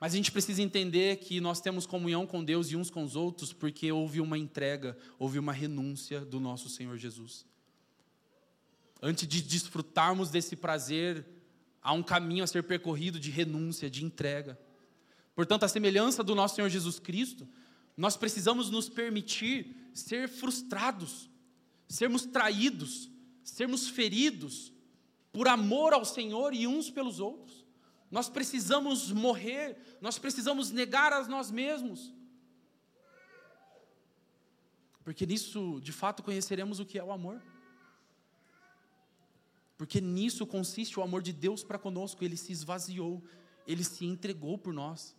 [0.00, 3.16] Mas a gente precisa entender que nós temos comunhão com Deus e uns com os
[3.16, 7.46] outros porque houve uma entrega, houve uma renúncia do nosso Senhor Jesus.
[9.02, 11.26] Antes de desfrutarmos desse prazer,
[11.82, 14.58] há um caminho a ser percorrido de renúncia, de entrega.
[15.34, 17.48] Portanto, a semelhança do nosso Senhor Jesus Cristo,
[17.96, 21.30] nós precisamos nos permitir ser frustrados,
[21.88, 23.10] sermos traídos,
[23.42, 24.72] sermos feridos
[25.32, 27.65] por amor ao Senhor e uns pelos outros.
[28.16, 32.14] Nós precisamos morrer, nós precisamos negar a nós mesmos.
[35.04, 37.42] Porque nisso, de fato, conheceremos o que é o amor.
[39.76, 43.22] Porque nisso consiste o amor de Deus para conosco, ele se esvaziou,
[43.66, 45.14] ele se entregou por nós.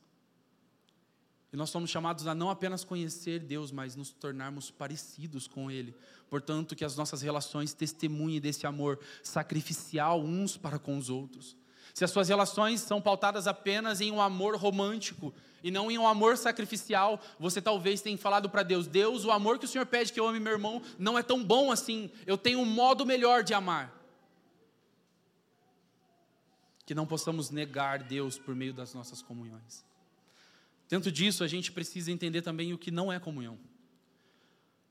[1.53, 5.95] E nós somos chamados a não apenas conhecer Deus, mas nos tornarmos parecidos com Ele.
[6.31, 11.55] Portanto, que as nossas relações testemunhem desse amor sacrificial uns para com os outros.
[11.97, 15.33] Se as suas relações são pautadas apenas em um amor romântico
[15.63, 19.57] e não em um amor sacrificial, você talvez tenha falado para Deus: Deus, o amor
[19.57, 22.37] que o Senhor pede que eu ame meu irmão não é tão bom assim, eu
[22.37, 23.91] tenho um modo melhor de amar.
[26.85, 29.83] Que não possamos negar Deus por meio das nossas comunhões.
[30.87, 33.57] Dentro disso, a gente precisa entender também o que não é comunhão.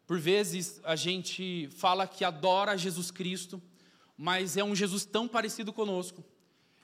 [0.09, 3.62] Por vezes, a gente fala que adora Jesus Cristo,
[4.19, 6.25] mas é um Jesus tão parecido conosco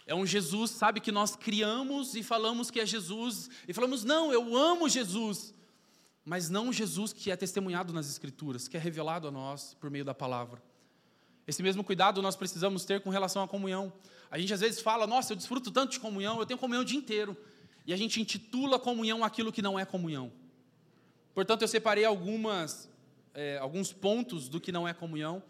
[0.07, 4.33] é um Jesus, sabe, que nós criamos e falamos que é Jesus, e falamos, não,
[4.33, 5.55] eu amo Jesus,
[6.25, 10.05] mas não Jesus que é testemunhado nas Escrituras, que é revelado a nós por meio
[10.05, 10.63] da palavra.
[11.47, 13.93] Esse mesmo cuidado nós precisamos ter com relação à comunhão.
[14.31, 16.85] A gente às vezes fala, nossa, eu desfruto tanto de comunhão, eu tenho comunhão o
[16.85, 17.37] dia inteiro,
[17.87, 20.33] e a gente intitula comunhão aquilo que não é comunhão.
[21.35, 22.89] Portanto, eu separei algumas,
[23.35, 25.43] é, alguns pontos do que não é comunhão,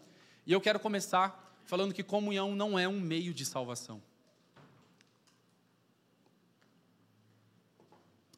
[0.45, 4.01] e eu quero começar falando que comunhão não é um meio de salvação.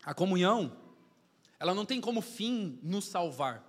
[0.06, 0.72] A comunhão,
[1.60, 3.63] ela não tem como fim nos salvar,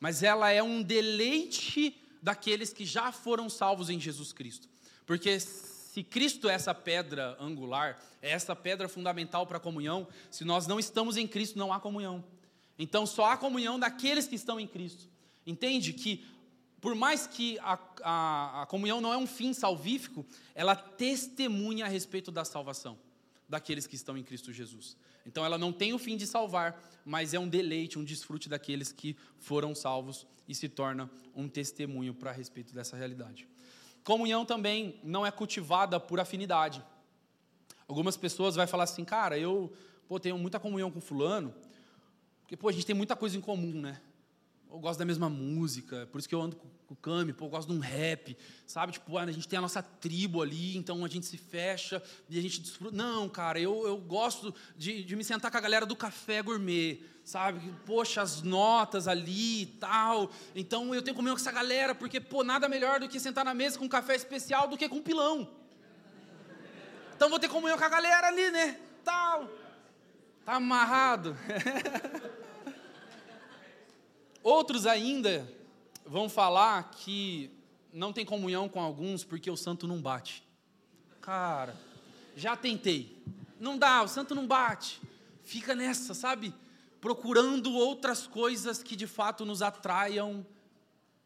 [0.00, 4.66] mas ela é um deleite daqueles que já foram salvos em Jesus Cristo.
[5.04, 10.42] Porque se Cristo é essa pedra angular, é essa pedra fundamental para a comunhão, se
[10.42, 12.24] nós não estamos em Cristo, não há comunhão.
[12.78, 15.06] Então só há comunhão daqueles que estão em Cristo.
[15.46, 16.24] Entende que,
[16.80, 21.88] por mais que a, a, a comunhão não é um fim salvífico, ela testemunha a
[21.88, 22.98] respeito da salvação
[23.48, 24.96] daqueles que estão em Cristo Jesus.
[25.24, 28.92] Então ela não tem o fim de salvar, mas é um deleite, um desfrute daqueles
[28.92, 33.48] que foram salvos e se torna um testemunho para respeito dessa realidade.
[34.04, 36.82] Comunhão também não é cultivada por afinidade.
[37.86, 39.72] Algumas pessoas vão falar assim, cara, eu
[40.06, 41.54] pô, tenho muita comunhão com fulano,
[42.40, 44.00] porque pô, a gente tem muita coisa em comum, né?
[44.70, 47.50] Eu gosto da mesma música, por isso que eu ando com, o Cami, pô, eu
[47.50, 48.92] gosto de um rap, sabe?
[48.92, 52.42] Tipo, a gente tem a nossa tribo ali, então a gente se fecha e a
[52.42, 52.96] gente desfruta.
[52.96, 56.98] Não, cara, eu, eu gosto de, de me sentar com a galera do café gourmet,
[57.22, 57.74] sabe?
[57.84, 60.30] Poxa, as notas ali e tal.
[60.54, 63.52] Então eu tenho comigo com essa galera, porque, pô, nada melhor do que sentar na
[63.52, 65.46] mesa com um café especial do que com um pilão.
[67.14, 68.80] Então vou ter comunhão com a galera ali, né?
[69.04, 69.50] Tal.
[70.42, 71.36] Tá amarrado.
[74.42, 75.50] Outros ainda
[76.04, 77.50] vão falar que
[77.92, 80.42] não tem comunhão com alguns porque o santo não bate.
[81.20, 81.76] Cara,
[82.36, 83.22] já tentei.
[83.58, 85.00] Não dá, o santo não bate.
[85.42, 86.54] fica nessa, sabe?
[87.00, 90.46] Procurando outras coisas que de fato nos atraiam,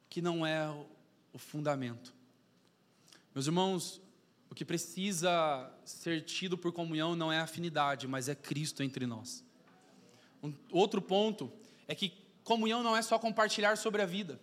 [0.08, 0.68] que não é
[1.32, 2.14] o fundamento.
[3.34, 4.00] Meus irmãos,
[4.50, 9.42] o que precisa ser tido por comunhão não é afinidade, mas é Cristo entre nós.
[10.42, 11.50] Um outro ponto
[11.88, 12.12] é que
[12.44, 14.40] comunhão não é só compartilhar sobre a vida.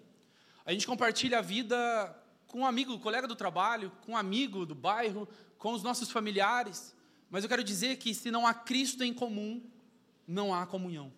[0.66, 2.16] A gente compartilha a vida
[2.47, 5.28] com um amigo, colega do trabalho, com um amigo do bairro,
[5.58, 6.95] com os nossos familiares.
[7.30, 9.64] Mas eu quero dizer que se não há Cristo em comum,
[10.28, 11.12] não há comunhão.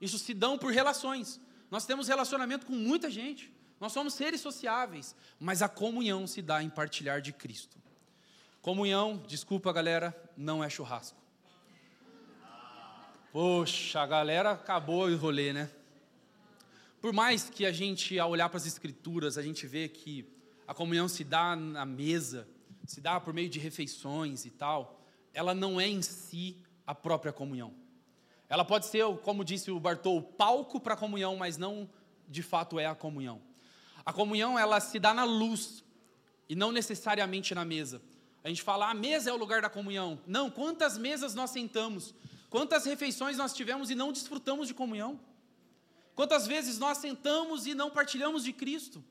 [0.00, 1.40] Isso se dão por relações.
[1.70, 3.52] Nós temos relacionamento com muita gente.
[3.80, 7.78] Nós somos seres sociáveis, mas a comunhão se dá em partilhar de Cristo.
[8.60, 11.16] Comunhão, desculpa galera, não é churrasco.
[13.32, 15.70] Poxa, a galera acabou o rolê, né?
[17.00, 20.28] Por mais que a gente, ao olhar para as Escrituras, a gente vê que
[20.66, 22.48] a comunhão se dá na mesa,
[22.84, 25.00] se dá por meio de refeições e tal,
[25.32, 27.72] ela não é em si a própria comunhão.
[28.48, 31.88] Ela pode ser, como disse o Bartol, palco para a comunhão, mas não
[32.26, 33.40] de fato é a comunhão.
[34.04, 35.84] A comunhão ela se dá na luz
[36.48, 38.02] e não necessariamente na mesa.
[38.42, 40.18] A gente fala, a mesa é o lugar da comunhão.
[40.26, 42.14] Não, quantas mesas nós sentamos,
[42.50, 45.20] quantas refeições nós tivemos e não desfrutamos de comunhão?
[46.18, 49.04] Quantas vezes nós sentamos e não partilhamos de Cristo?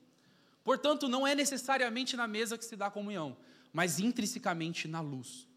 [0.62, 3.38] Portanto, não é necessariamente na mesa que se dá comunhão,
[3.72, 5.48] mas intrinsecamente na luz.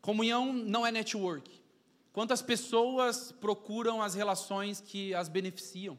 [0.00, 1.62] Comunhão não é network.
[2.10, 5.98] Quantas pessoas procuram as relações que as beneficiam?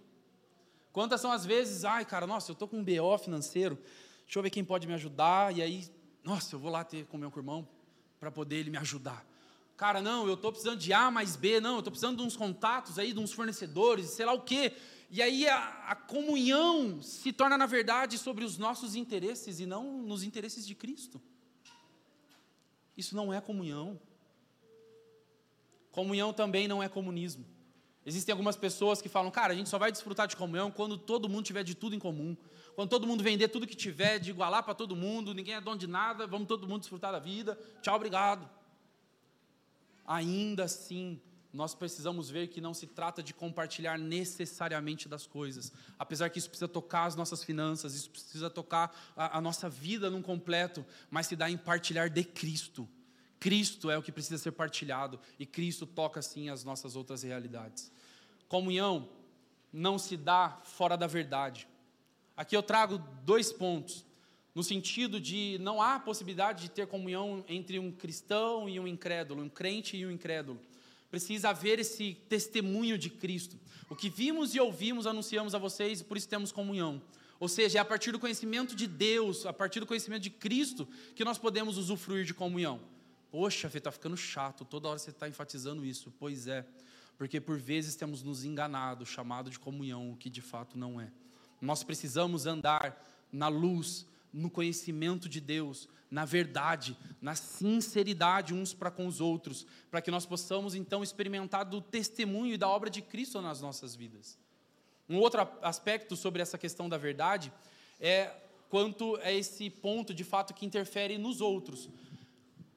[0.92, 3.78] Quantas são as vezes, ai, cara, nossa, eu estou com um BO financeiro,
[4.24, 5.88] deixa eu ver quem pode me ajudar, e aí,
[6.24, 7.70] nossa, eu vou lá ter com meu irmão
[8.20, 9.24] para poder ele me ajudar.
[9.78, 12.38] Cara, não, eu estou precisando de A mais B, não, eu estou precisando de uns
[12.38, 14.74] contatos aí, de uns fornecedores, sei lá o quê.
[15.10, 20.02] E aí a, a comunhão se torna, na verdade, sobre os nossos interesses e não
[20.02, 21.22] nos interesses de Cristo.
[22.96, 24.00] Isso não é comunhão.
[25.92, 27.46] Comunhão também não é comunismo.
[28.06, 31.28] Existem algumas pessoas que falam, cara, a gente só vai desfrutar de comunhão quando todo
[31.28, 32.38] mundo tiver de tudo em comum.
[32.76, 35.78] Quando todo mundo vender tudo que tiver, de igualar para todo mundo, ninguém é dono
[35.78, 37.60] de nada, vamos todo mundo desfrutar da vida.
[37.82, 38.48] Tchau, obrigado.
[40.06, 41.20] Ainda assim,
[41.56, 45.72] nós precisamos ver que não se trata de compartilhar necessariamente das coisas.
[45.98, 50.10] Apesar que isso precisa tocar as nossas finanças, isso precisa tocar a, a nossa vida
[50.10, 52.88] num completo, mas se dá em partilhar de Cristo.
[53.40, 57.92] Cristo é o que precisa ser partilhado e Cristo toca sim as nossas outras realidades.
[58.48, 59.08] Comunhão
[59.72, 61.68] não se dá fora da verdade.
[62.36, 64.06] Aqui eu trago dois pontos,
[64.56, 69.44] no sentido de não há possibilidade de ter comunhão entre um cristão e um incrédulo,
[69.44, 70.58] um crente e um incrédulo.
[71.12, 73.60] Precisa haver esse testemunho de Cristo.
[73.90, 77.02] O que vimos e ouvimos, anunciamos a vocês, e por isso temos comunhão.
[77.38, 80.88] Ou seja, é a partir do conhecimento de Deus, a partir do conhecimento de Cristo,
[81.14, 82.80] que nós podemos usufruir de comunhão.
[83.30, 86.14] Poxa, Fê, está ficando chato, toda hora você está enfatizando isso.
[86.18, 86.66] Pois é,
[87.18, 91.12] porque por vezes temos nos enganado, chamado de comunhão, o que de fato não é.
[91.62, 98.92] Nós precisamos andar na luz, no conhecimento de Deus, na verdade, na sinceridade uns para
[98.92, 103.02] com os outros, para que nós possamos então experimentar do testemunho e da obra de
[103.02, 104.38] Cristo nas nossas vidas.
[105.08, 107.52] Um outro aspecto sobre essa questão da verdade
[108.00, 108.32] é
[108.70, 111.90] quanto a esse ponto de fato que interfere nos outros.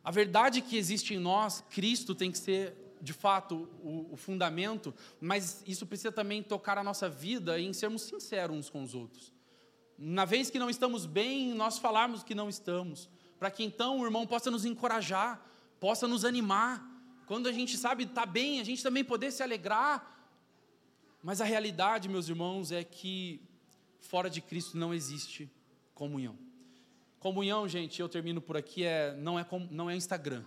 [0.04, 4.94] A verdade que existe em nós, Cristo tem que ser de fato o, o, fundamento,
[5.20, 9.32] mas isso precisa também tocar a nossa vida em sermos sinceros uns com os outros.
[9.98, 14.04] Na vez que não estamos bem, nós falarmos que não estamos, para que então o
[14.04, 15.44] irmão possa nos encorajar,
[15.80, 16.88] possa nos animar.
[17.26, 20.16] Quando a gente sabe está bem, a gente também poder se alegrar.
[21.20, 23.42] Mas a realidade, meus irmãos, é que
[23.98, 25.50] fora de Cristo não existe
[25.94, 26.38] comunhão.
[27.18, 30.44] Comunhão, gente, eu termino por aqui, é, não, é, não é Instagram.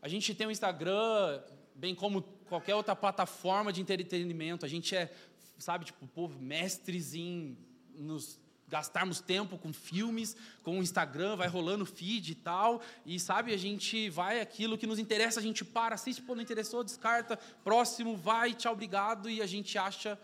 [0.00, 1.42] A gente tem o Instagram,
[1.74, 4.64] bem como qualquer outra plataforma de entretenimento.
[4.64, 5.12] A gente é,
[5.58, 7.58] sabe, tipo, povo, mestres em
[8.00, 8.38] nos
[8.70, 13.56] gastarmos tempo com filmes, com o Instagram, vai rolando feed e tal, e sabe, a
[13.56, 18.16] gente vai aquilo que nos interessa, a gente para, assiste, pô, não interessou, descarta, próximo,
[18.16, 20.18] vai, tchau, obrigado, e a gente acha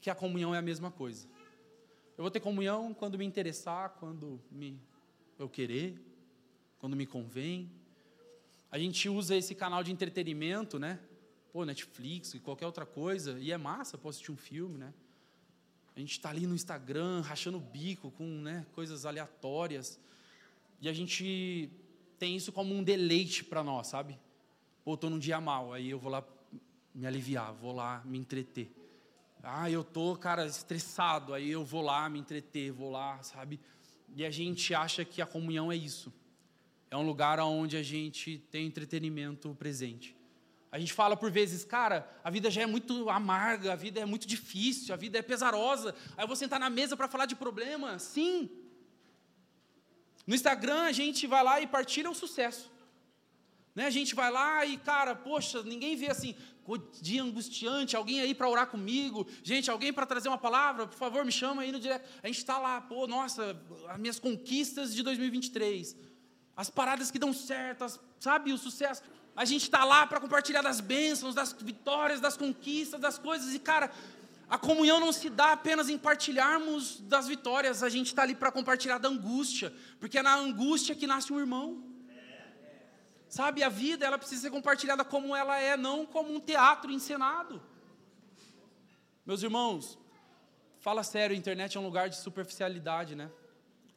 [0.00, 1.28] que a comunhão é a mesma coisa.
[2.18, 4.80] Eu vou ter comunhão quando me interessar, quando me,
[5.38, 6.02] eu querer,
[6.78, 7.70] quando me convém.
[8.70, 10.98] A gente usa esse canal de entretenimento, né?
[11.52, 14.92] Pô, Netflix e qualquer outra coisa, e é massa, posso assistir um filme, né?
[15.96, 19.98] A gente está ali no Instagram, rachando o bico com né, coisas aleatórias.
[20.78, 21.70] E a gente
[22.18, 24.18] tem isso como um deleite para nós, sabe?
[24.84, 26.22] Pô, estou num dia mal, aí eu vou lá
[26.94, 28.70] me aliviar, vou lá me entreter.
[29.42, 33.60] Ah, eu tô, cara, estressado, aí eu vou lá me entreter, vou lá, sabe?
[34.14, 36.12] E a gente acha que a comunhão é isso.
[36.90, 40.15] É um lugar onde a gente tem entretenimento presente.
[40.76, 44.04] A gente fala por vezes, cara, a vida já é muito amarga, a vida é
[44.04, 45.94] muito difícil, a vida é pesarosa.
[46.14, 47.98] Aí eu vou sentar na mesa para falar de problema?
[47.98, 48.50] Sim.
[50.26, 52.70] No Instagram a gente vai lá e partilha o sucesso.
[53.74, 53.86] Né?
[53.86, 56.36] A gente vai lá e, cara, poxa, ninguém vê assim,
[57.00, 61.24] dia angustiante, alguém aí para orar comigo, gente, alguém para trazer uma palavra, por favor,
[61.24, 62.06] me chama aí no direto.
[62.22, 63.58] A gente está lá, pô, nossa,
[63.88, 65.96] as minhas conquistas de 2023,
[66.54, 69.02] as paradas que dão certo, as, sabe, o sucesso.
[69.36, 73.58] A gente está lá para compartilhar das bênçãos, das vitórias, das conquistas, das coisas, e,
[73.58, 73.90] cara,
[74.48, 78.50] a comunhão não se dá apenas em partilharmos das vitórias, a gente está ali para
[78.50, 81.84] compartilhar da angústia, porque é na angústia que nasce um irmão.
[83.28, 87.60] Sabe, a vida ela precisa ser compartilhada como ela é, não como um teatro encenado.
[89.26, 89.98] Meus irmãos,
[90.78, 93.28] fala sério, a internet é um lugar de superficialidade, né?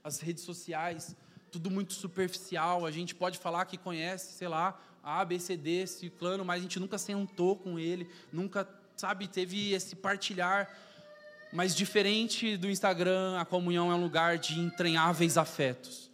[0.03, 1.15] As redes sociais,
[1.51, 2.85] tudo muito superficial.
[2.85, 6.63] A gente pode falar que conhece, sei lá, A, B, C, D, ciclano, mas a
[6.63, 10.69] gente nunca sentou com ele, nunca, sabe, teve esse partilhar.
[11.51, 16.09] Mas diferente do Instagram, a comunhão é um lugar de entranháveis afetos.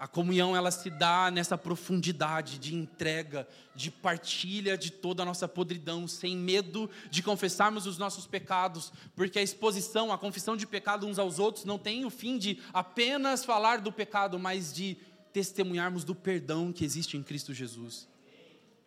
[0.00, 5.46] A comunhão ela se dá nessa profundidade de entrega, de partilha de toda a nossa
[5.46, 11.06] podridão, sem medo de confessarmos os nossos pecados, porque a exposição, a confissão de pecado
[11.06, 14.96] uns aos outros não tem o fim de apenas falar do pecado, mas de
[15.32, 18.08] testemunharmos do perdão que existe em Cristo Jesus.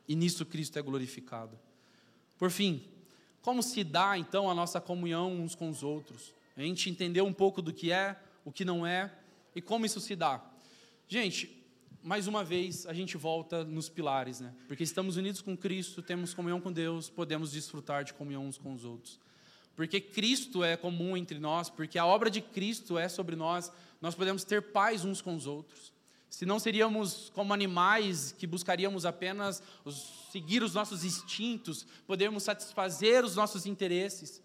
[0.08, 1.58] E nisso Cristo é glorificado.
[2.38, 2.84] Por fim,
[3.42, 6.34] como se dá então a nossa comunhão uns com os outros?
[6.56, 9.12] A gente entendeu um pouco do que é, o que não é
[9.56, 10.44] e como isso se dá.
[11.08, 11.64] Gente,
[12.04, 14.54] mais uma vez a gente volta nos pilares, né?
[14.68, 18.74] Porque estamos unidos com Cristo, temos comunhão com Deus, podemos desfrutar de comunhão uns com
[18.74, 19.20] os outros.
[19.76, 23.72] Porque Cristo é comum entre nós, porque a obra de Cristo é sobre nós,
[24.02, 25.93] nós podemos ter paz uns com os outros.
[26.34, 33.24] Se não seríamos como animais que buscaríamos apenas os, seguir os nossos instintos, podermos satisfazer
[33.24, 34.42] os nossos interesses.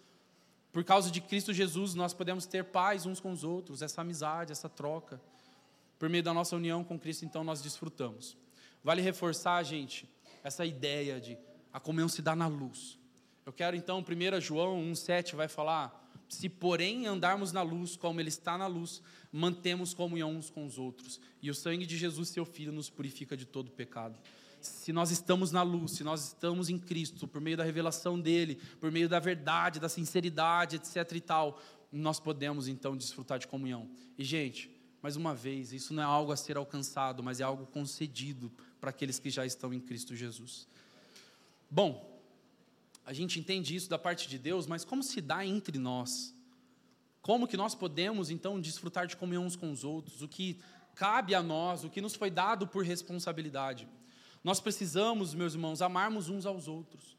[0.70, 4.52] Por causa de Cristo Jesus, nós podemos ter paz uns com os outros, essa amizade,
[4.52, 5.18] essa troca.
[5.98, 8.36] Por meio da nossa união com Cristo, então, nós desfrutamos.
[8.84, 10.06] Vale reforçar, gente,
[10.44, 11.38] essa ideia de
[11.72, 12.98] a comunhão se dá na luz.
[13.46, 18.28] Eu quero, então, 1 João 1,7 vai falar: se porém andarmos na luz, como Ele
[18.28, 19.02] está na luz,
[19.32, 21.20] mantemos comunhão uns com os outros.
[21.40, 24.18] E o sangue de Jesus, seu Filho, nos purifica de todo pecado.
[24.60, 28.56] Se nós estamos na luz, se nós estamos em Cristo, por meio da revelação dele,
[28.80, 33.88] por meio da verdade, da sinceridade, etc e tal, nós podemos então desfrutar de comunhão.
[34.18, 34.70] E, gente,
[35.00, 38.90] mais uma vez, isso não é algo a ser alcançado, mas é algo concedido para
[38.90, 40.66] aqueles que já estão em Cristo Jesus.
[41.70, 42.17] Bom,
[43.08, 46.34] a gente entende isso da parte de Deus, mas como se dá entre nós?
[47.22, 50.20] Como que nós podemos então desfrutar de comunhão uns com os outros?
[50.20, 50.60] O que
[50.94, 53.88] cabe a nós, o que nos foi dado por responsabilidade?
[54.44, 57.16] Nós precisamos, meus irmãos, amarmos uns aos outros,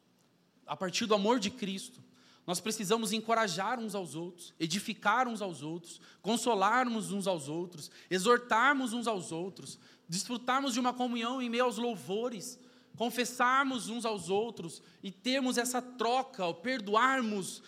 [0.68, 2.04] a partir do amor de Cristo.
[2.46, 8.94] Nós precisamos encorajar uns aos outros, edificar uns aos outros, consolarmos uns aos outros, exortarmos
[8.94, 12.60] uns aos outros, desfrutarmos de uma comunhão em meio aos louvores,
[13.00, 17.64] confessarmos uns aos outros e termos essa troca, perdoarmos,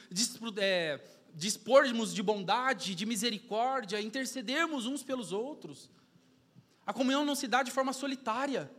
[0.58, 1.00] é,
[1.34, 5.90] dispormos de bondade, de misericórdia, intercedermos uns pelos outros.
[6.86, 8.70] A comunhão não se dá de forma solitária.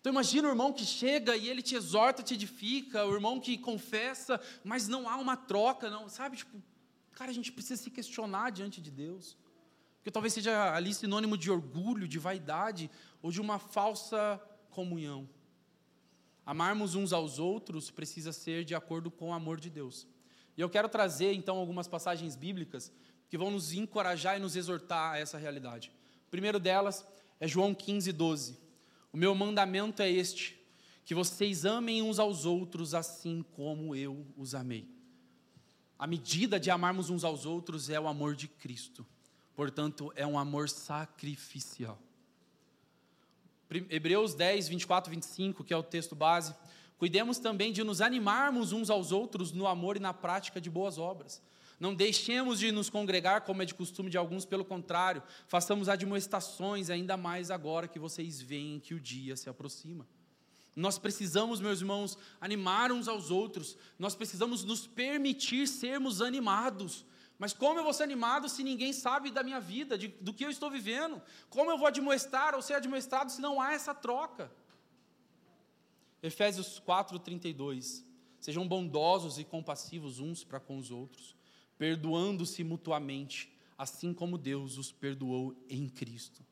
[0.00, 3.58] Então imagina o irmão que chega e ele te exorta, te edifica, o irmão que
[3.58, 6.36] confessa, mas não há uma troca, não, sabe?
[6.36, 6.62] Tipo,
[7.10, 9.36] cara, a gente precisa se questionar diante de Deus.
[9.96, 12.88] Porque talvez seja ali sinônimo de orgulho, de vaidade
[13.20, 15.28] ou de uma falsa comunhão.
[16.44, 20.06] Amarmos uns aos outros precisa ser de acordo com o amor de Deus.
[20.56, 22.92] E eu quero trazer então algumas passagens bíblicas
[23.28, 25.92] que vão nos encorajar e nos exortar a essa realidade.
[26.26, 27.06] O primeiro delas
[27.40, 28.58] é João 15, 12.
[29.12, 30.58] O meu mandamento é este:
[31.04, 34.88] que vocês amem uns aos outros assim como eu os amei.
[35.98, 39.06] A medida de amarmos uns aos outros é o amor de Cristo.
[39.54, 41.98] Portanto, é um amor sacrificial.
[43.76, 46.54] Hebreus 10, 24 25, que é o texto base.
[46.98, 50.98] Cuidemos também de nos animarmos uns aos outros no amor e na prática de boas
[50.98, 51.42] obras.
[51.80, 56.90] Não deixemos de nos congregar como é de costume de alguns, pelo contrário, façamos admoestações,
[56.90, 60.06] ainda mais agora que vocês veem que o dia se aproxima.
[60.76, 67.04] Nós precisamos, meus irmãos, animar uns aos outros, nós precisamos nos permitir sermos animados.
[67.42, 70.44] Mas como eu vou ser animado se ninguém sabe da minha vida, de, do que
[70.44, 71.20] eu estou vivendo?
[71.50, 74.50] Como eu vou admoestar ou ser admoestado se não há essa troca?
[76.22, 78.04] Efésios 4, 32.
[78.40, 81.34] Sejam bondosos e compassivos uns para com os outros
[81.82, 86.46] perdoando-se mutuamente, assim como Deus os perdoou em Cristo.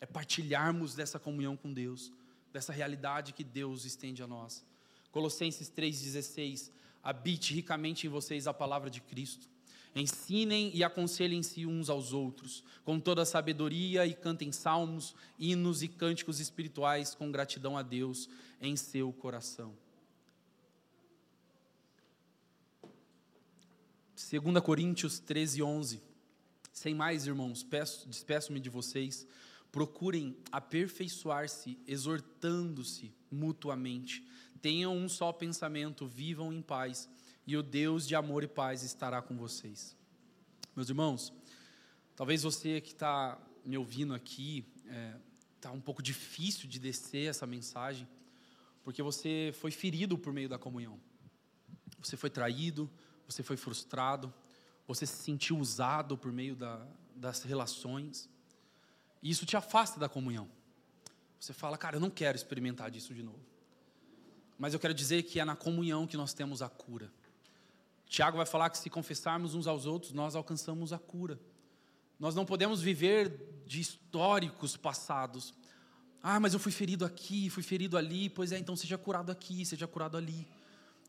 [0.00, 2.10] É partilharmos dessa comunhão com Deus,
[2.50, 4.64] dessa realidade que Deus estende a nós.
[5.12, 6.70] Colossenses 3,16:
[7.02, 9.53] habite ricamente em vocês a palavra de Cristo.
[9.94, 15.88] Ensinem e aconselhem-se uns aos outros, com toda a sabedoria, e cantem salmos, hinos e
[15.88, 18.28] cânticos espirituais com gratidão a Deus
[18.60, 19.72] em seu coração.
[24.16, 26.02] 2 Coríntios 13, 11.
[26.72, 27.64] Sem mais, irmãos,
[28.06, 29.24] despeço-me de vocês.
[29.70, 34.26] Procurem aperfeiçoar-se, exortando-se mutuamente.
[34.60, 37.08] Tenham um só pensamento, vivam em paz
[37.46, 39.96] e o Deus de amor e paz estará com vocês.
[40.74, 41.32] Meus irmãos,
[42.16, 45.16] talvez você que está me ouvindo aqui, está é,
[45.60, 48.08] tá um pouco difícil de descer essa mensagem,
[48.82, 50.98] porque você foi ferido por meio da comunhão.
[52.00, 52.90] Você foi traído,
[53.26, 54.32] você foi frustrado,
[54.86, 58.28] você se sentiu usado por meio da, das relações,
[59.22, 60.48] e isso te afasta da comunhão.
[61.40, 63.40] Você fala, cara, eu não quero experimentar disso de novo.
[64.58, 67.10] Mas eu quero dizer que é na comunhão que nós temos a cura.
[68.14, 71.36] Tiago vai falar que se confessarmos uns aos outros, nós alcançamos a cura.
[72.16, 75.52] Nós não podemos viver de históricos passados.
[76.22, 78.30] Ah, mas eu fui ferido aqui, fui ferido ali.
[78.30, 80.46] Pois é, então seja curado aqui, seja curado ali.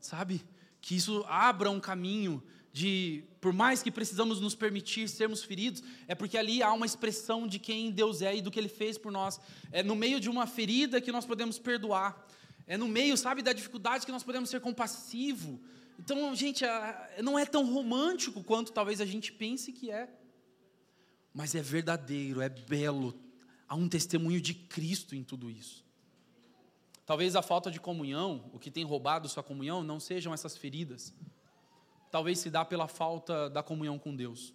[0.01, 0.43] Sabe?
[0.81, 2.41] Que isso abra um caminho
[2.73, 7.47] de, por mais que precisamos nos permitir sermos feridos, é porque ali há uma expressão
[7.47, 9.39] de quem Deus é e do que Ele fez por nós.
[9.71, 12.25] É no meio de uma ferida que nós podemos perdoar.
[12.65, 15.61] É no meio, sabe, da dificuldade que nós podemos ser compassivo.
[15.99, 16.63] Então, gente,
[17.23, 20.09] não é tão romântico quanto talvez a gente pense que é.
[21.33, 23.13] Mas é verdadeiro, é belo.
[23.67, 25.83] Há um testemunho de Cristo em tudo isso.
[27.05, 31.13] Talvez a falta de comunhão, o que tem roubado sua comunhão, não sejam essas feridas.
[32.09, 34.53] Talvez se dá pela falta da comunhão com Deus.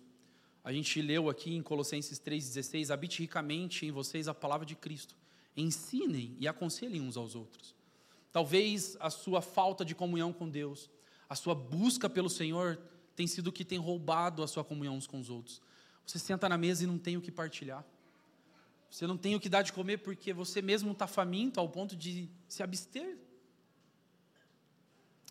[0.64, 5.16] A gente leu aqui em Colossenses 3,16: habite ricamente em vocês a palavra de Cristo.
[5.57, 7.74] Ensinem e aconselhem uns aos outros.
[8.32, 10.91] Talvez a sua falta de comunhão com Deus
[11.31, 12.76] a sua busca pelo Senhor
[13.14, 15.62] tem sido o que tem roubado a sua comunhão uns com os outros.
[16.05, 17.85] Você senta na mesa e não tem o que partilhar.
[18.91, 21.95] Você não tem o que dar de comer porque você mesmo está faminto ao ponto
[21.95, 23.16] de se abster.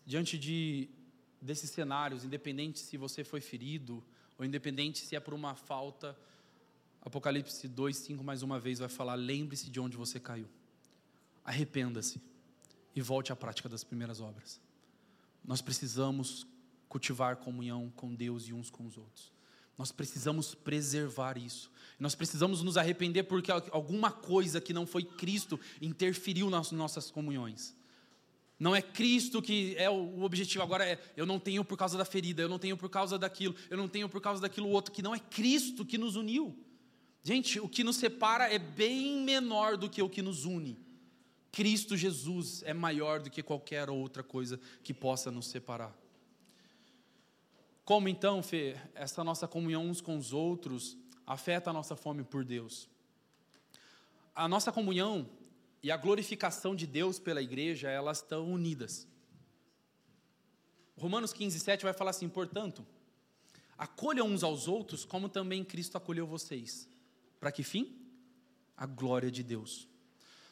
[0.06, 0.88] Diante de
[1.38, 4.02] desses cenários, independente se você foi ferido
[4.38, 6.16] ou independente se é por uma falta,
[7.02, 10.48] Apocalipse 2, 5 mais uma vez vai falar: lembre-se de onde você caiu.
[11.44, 12.20] Arrependa-se
[12.96, 14.60] e volte à prática das primeiras obras.
[15.44, 16.46] Nós precisamos
[16.88, 19.32] cultivar comunhão com Deus e uns com os outros.
[19.78, 21.70] Nós precisamos preservar isso.
[21.98, 27.74] Nós precisamos nos arrepender porque alguma coisa que não foi Cristo interferiu nas nossas comunhões.
[28.58, 30.62] Não é Cristo que é o objetivo.
[30.62, 33.54] Agora é, eu não tenho por causa da ferida, eu não tenho por causa daquilo,
[33.70, 36.54] eu não tenho por causa daquilo outro, que não é Cristo que nos uniu.
[37.22, 40.78] Gente, o que nos separa é bem menor do que o que nos une.
[41.52, 45.96] Cristo Jesus é maior do que qualquer outra coisa que possa nos separar.
[47.84, 50.96] Como então, Fê, essa nossa comunhão uns com os outros
[51.26, 52.88] afeta a nossa fome por Deus?
[54.32, 55.28] A nossa comunhão
[55.82, 59.08] e a glorificação de Deus pela igreja, elas estão unidas.
[60.96, 62.86] Romanos 15, 7 vai falar assim: portanto,
[63.76, 66.88] acolham uns aos outros como também Cristo acolheu vocês.
[67.40, 67.98] Para que fim?
[68.76, 69.89] A glória de Deus.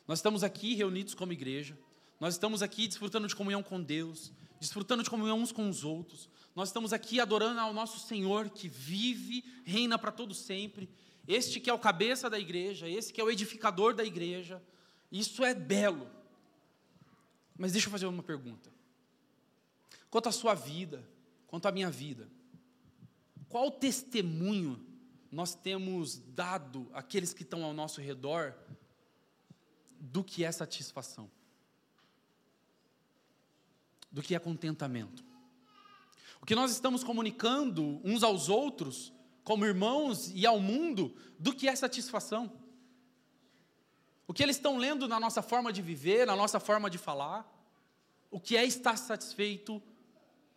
[0.09, 1.79] Nós estamos aqui reunidos como igreja,
[2.19, 6.31] nós estamos aqui desfrutando de comunhão com Deus, desfrutando de comunhão uns com os outros,
[6.57, 10.89] nós estamos aqui adorando ao nosso Senhor que vive, reina para todo sempre,
[11.29, 14.63] este que é o cabeça da igreja, esse que é o edificador da igreja,
[15.13, 16.11] isso é belo.
[17.57, 18.73] Mas deixa eu fazer uma pergunta.
[20.09, 21.07] Quanto à sua vida,
[21.47, 22.31] quanto à minha vida,
[23.47, 24.81] qual testemunho
[25.31, 28.55] nós temos dado àqueles que estão ao nosso redor
[29.99, 31.31] do que é satisfação,
[34.11, 35.25] do que é contentamento.
[36.41, 41.69] O que nós estamos comunicando uns aos outros, como irmãos e ao mundo, do que
[41.69, 42.53] é satisfação.
[44.27, 47.51] O que eles estão lendo na nossa forma de viver, na nossa forma de falar,
[48.31, 49.83] o que é estar satisfeito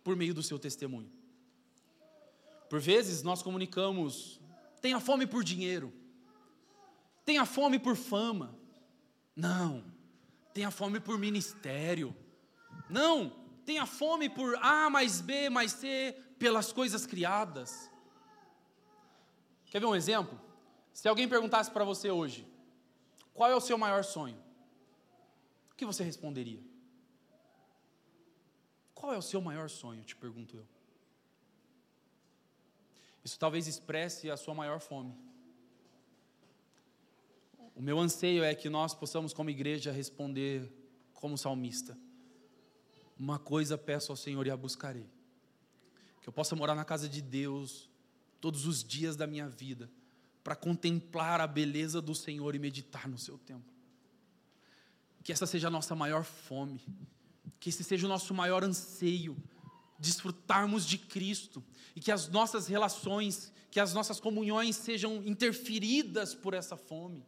[0.04, 1.12] por meio do seu testemunho.
[2.70, 4.40] Por vezes nós comunicamos,
[4.82, 5.94] tenha fome por dinheiro,
[7.26, 8.58] tenha fome por fama,
[9.42, 9.84] não.
[10.54, 12.16] Tenha fome por ministério.
[12.90, 13.30] Não.
[13.66, 17.90] Tenha fome por A mais B mais C, pelas coisas criadas.
[19.66, 20.40] Quer ver um exemplo?
[20.94, 22.48] Se alguém perguntasse para você hoje,
[23.34, 24.38] qual é o seu maior sonho?
[25.72, 26.62] O que você responderia?
[28.94, 30.04] Qual é o seu maior sonho?
[30.04, 30.68] Te pergunto eu.
[33.24, 35.16] Isso talvez expresse a sua maior fome.
[37.76, 40.72] O meu anseio é que nós possamos, como igreja, responder
[41.14, 41.98] como salmista:
[43.18, 45.10] Uma coisa peço ao Senhor e a buscarei:
[46.22, 47.90] que eu possa morar na casa de Deus
[48.40, 49.90] todos os dias da minha vida,
[50.44, 53.72] para contemplar a beleza do Senhor e meditar no seu templo.
[55.24, 56.82] Que essa seja a nossa maior fome,
[57.60, 59.38] que esse seja o nosso maior anseio,
[60.00, 61.64] desfrutarmos de Cristo
[61.96, 67.24] e que as nossas relações, que as nossas comunhões sejam interferidas por essa fome.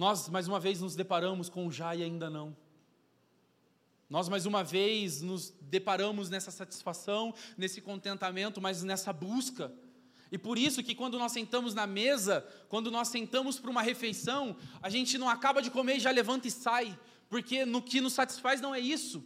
[0.00, 2.56] Nós, mais uma vez, nos deparamos com já e ainda não.
[4.08, 9.70] Nós, mais uma vez, nos deparamos nessa satisfação, nesse contentamento, mas nessa busca.
[10.32, 12.40] E por isso que quando nós sentamos na mesa,
[12.70, 16.48] quando nós sentamos para uma refeição, a gente não acaba de comer e já levanta
[16.48, 16.98] e sai,
[17.28, 19.22] porque no que nos satisfaz não é isso,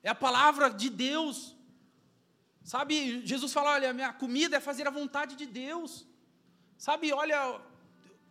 [0.00, 1.56] é a palavra de Deus.
[2.62, 6.06] Sabe, Jesus fala: olha, minha comida é fazer a vontade de Deus.
[6.78, 7.60] Sabe, olha,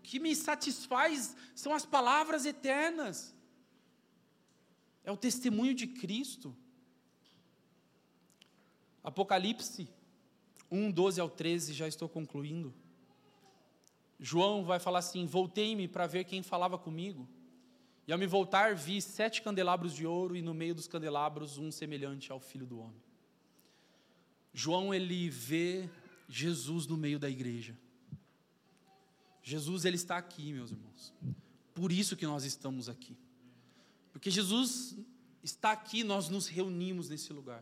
[0.03, 3.33] que me satisfaz são as palavras eternas.
[5.03, 6.55] É o testemunho de Cristo.
[9.03, 9.89] Apocalipse
[10.69, 12.73] 1, 12 ao 13, já estou concluindo.
[14.19, 17.27] João vai falar assim: Voltei-me para ver quem falava comigo.
[18.07, 21.71] E ao me voltar, vi sete candelabros de ouro, e no meio dos candelabros, um
[21.71, 23.01] semelhante ao filho do homem.
[24.53, 25.89] João, ele vê
[26.27, 27.77] Jesus no meio da igreja.
[29.43, 31.13] Jesus ele está aqui, meus irmãos.
[31.75, 33.17] Por isso que nós estamos aqui.
[34.13, 34.95] Porque Jesus
[35.43, 37.61] está aqui, nós nos reunimos nesse lugar.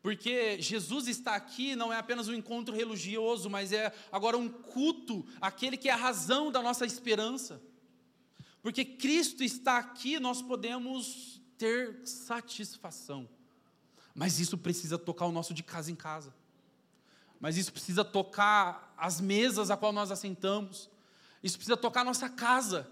[0.00, 5.26] Porque Jesus está aqui não é apenas um encontro religioso, mas é agora um culto,
[5.40, 7.60] aquele que é a razão da nossa esperança.
[8.62, 13.28] Porque Cristo está aqui, nós podemos ter satisfação.
[14.14, 16.32] Mas isso precisa tocar o nosso de casa em casa
[17.40, 20.88] mas isso precisa tocar as mesas a qual nós assentamos,
[21.42, 22.90] isso precisa tocar a nossa casa,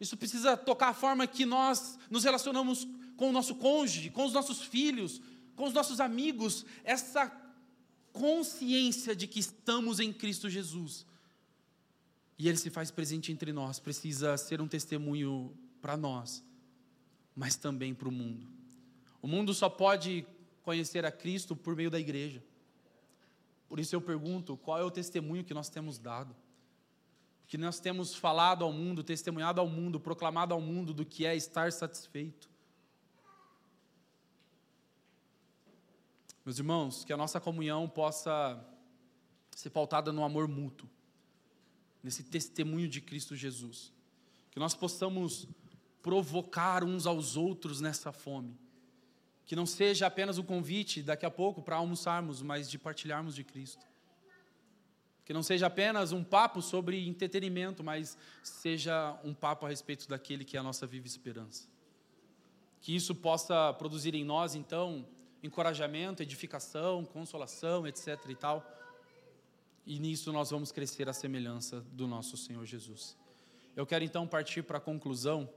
[0.00, 4.32] isso precisa tocar a forma que nós nos relacionamos com o nosso cônjuge, com os
[4.32, 5.20] nossos filhos,
[5.54, 7.30] com os nossos amigos, essa
[8.12, 11.06] consciência de que estamos em Cristo Jesus.
[12.38, 16.42] E Ele se faz presente entre nós, precisa ser um testemunho para nós,
[17.34, 18.46] mas também para o mundo.
[19.22, 20.26] O mundo só pode
[20.62, 22.42] conhecer a Cristo por meio da igreja.
[23.68, 26.34] Por isso eu pergunto: qual é o testemunho que nós temos dado?
[27.46, 31.36] Que nós temos falado ao mundo, testemunhado ao mundo, proclamado ao mundo do que é
[31.36, 32.48] estar satisfeito.
[36.44, 38.62] Meus irmãos, que a nossa comunhão possa
[39.50, 40.88] ser pautada no amor mútuo,
[42.02, 43.92] nesse testemunho de Cristo Jesus.
[44.50, 45.46] Que nós possamos
[46.02, 48.58] provocar uns aos outros nessa fome
[49.46, 53.44] que não seja apenas um convite daqui a pouco para almoçarmos, mas de partilharmos de
[53.44, 53.86] Cristo.
[55.24, 60.44] Que não seja apenas um papo sobre entretenimento, mas seja um papo a respeito daquele
[60.44, 61.68] que é a nossa viva esperança.
[62.80, 65.06] Que isso possa produzir em nós, então,
[65.42, 68.18] encorajamento, edificação, consolação, etc.
[68.28, 68.64] e tal.
[69.86, 73.16] E nisso nós vamos crescer à semelhança do nosso Senhor Jesus.
[73.76, 75.48] Eu quero então partir para a conclusão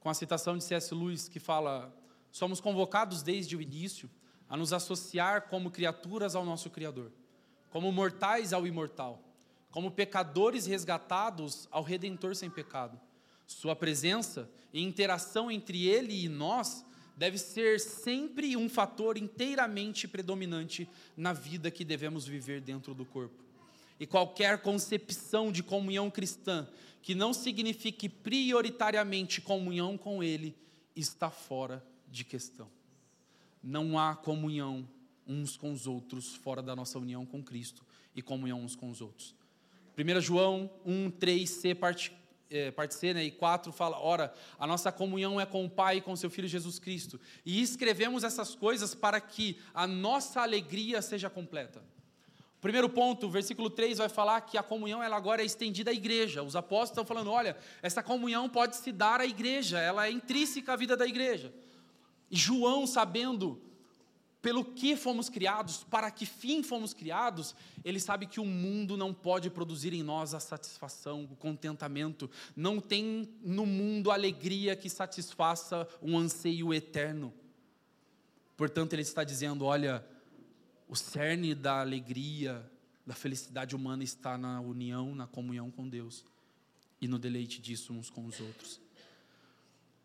[0.00, 0.94] com a citação de C.S.
[0.94, 1.94] Lewis que fala
[2.34, 4.10] Somos convocados desde o início
[4.48, 7.12] a nos associar como criaturas ao nosso Criador,
[7.70, 9.22] como mortais ao imortal,
[9.70, 13.00] como pecadores resgatados ao Redentor sem pecado.
[13.46, 16.84] Sua presença e interação entre Ele e nós
[17.16, 23.44] deve ser sempre um fator inteiramente predominante na vida que devemos viver dentro do corpo.
[24.00, 26.66] E qualquer concepção de comunhão cristã
[27.00, 30.52] que não signifique prioritariamente comunhão com Ele
[30.96, 32.68] está fora de questão.
[33.62, 34.88] Não há comunhão
[35.26, 37.84] uns com os outros fora da nossa união com Cristo
[38.14, 39.34] e comunhão uns com os outros.
[39.96, 42.12] 1 João 1, 3c, parte,
[42.50, 45.98] é, parte C né, e 4 fala: Ora, a nossa comunhão é com o Pai
[45.98, 47.20] e com seu Filho Jesus Cristo.
[47.44, 51.82] E escrevemos essas coisas para que a nossa alegria seja completa.
[52.60, 56.42] Primeiro ponto, versículo 3 vai falar que a comunhão ela agora é estendida à igreja.
[56.42, 60.72] Os apóstolos estão falando: olha, essa comunhão pode se dar à igreja, ela é intrínseca
[60.72, 61.52] à vida da igreja.
[62.34, 63.62] E João, sabendo
[64.42, 67.54] pelo que fomos criados, para que fim fomos criados,
[67.84, 72.28] ele sabe que o mundo não pode produzir em nós a satisfação, o contentamento.
[72.56, 77.32] Não tem no mundo alegria que satisfaça um anseio eterno.
[78.56, 80.04] Portanto, ele está dizendo: olha,
[80.88, 82.68] o cerne da alegria,
[83.06, 86.24] da felicidade humana está na união, na comunhão com Deus
[87.00, 88.83] e no deleite disso uns com os outros.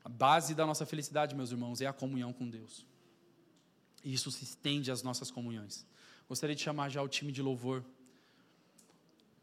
[0.03, 2.85] A base da nossa felicidade, meus irmãos, é a comunhão com Deus.
[4.03, 5.85] E isso se estende às nossas comunhões.
[6.27, 7.83] Gostaria de chamar já o time de louvor.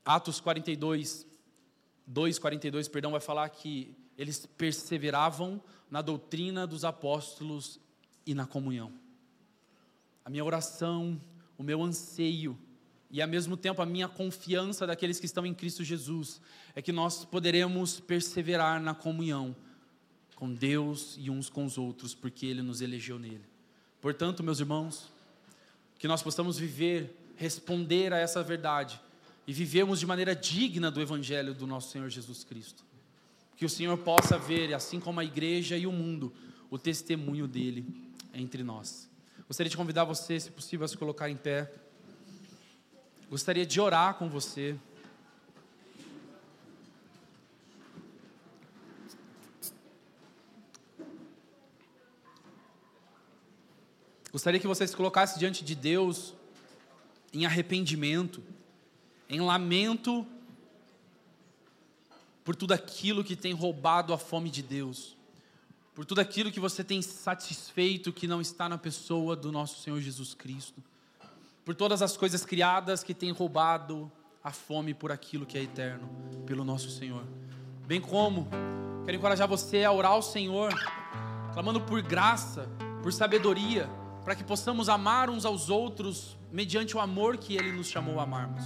[0.05, 1.27] Atos 42,
[2.07, 7.79] 2, 42, perdão, vai falar que eles perseveravam na doutrina dos apóstolos
[8.25, 8.93] e na comunhão.
[10.25, 11.21] A minha oração,
[11.59, 12.59] o meu anseio
[13.11, 16.41] e ao mesmo tempo a minha confiança daqueles que estão em Cristo Jesus
[16.75, 19.55] é que nós poderemos perseverar na comunhão
[20.37, 23.45] com Deus e uns com os outros, porque Ele nos elegeu nele.
[24.01, 25.11] Portanto, meus irmãos,
[25.99, 29.01] que nós possamos viver, responder a essa verdade
[29.47, 32.85] e vivermos de maneira digna do Evangelho do nosso Senhor Jesus Cristo.
[33.57, 36.33] Que o Senhor possa ver, assim como a igreja e o mundo,
[36.71, 37.87] o testemunho dele
[38.35, 39.09] entre nós.
[39.49, 41.73] Gostaria de convidar você, se possível, a se colocar em pé.
[43.31, 44.77] Gostaria de orar com você.
[54.37, 56.35] Gostaria que você se colocasse diante de Deus
[57.33, 58.43] em arrependimento,
[59.31, 60.27] em lamento
[62.45, 65.17] por tudo aquilo que tem roubado a fome de Deus,
[65.95, 70.03] por tudo aquilo que você tem satisfeito que não está na pessoa do nosso Senhor
[70.03, 70.85] Jesus Cristo,
[71.65, 74.13] por todas as coisas criadas que têm roubado
[74.45, 76.11] a fome por aquilo que é eterno,
[76.45, 77.25] pelo nosso Senhor.
[77.87, 78.51] Bem como
[79.07, 80.75] quero encorajar você a orar ao Senhor,
[81.55, 82.69] clamando por graça,
[83.03, 83.89] por sabedoria,
[84.27, 88.25] para que possamos amar uns aos outros mediante o amor que Ele nos chamou a
[88.25, 88.65] amarmos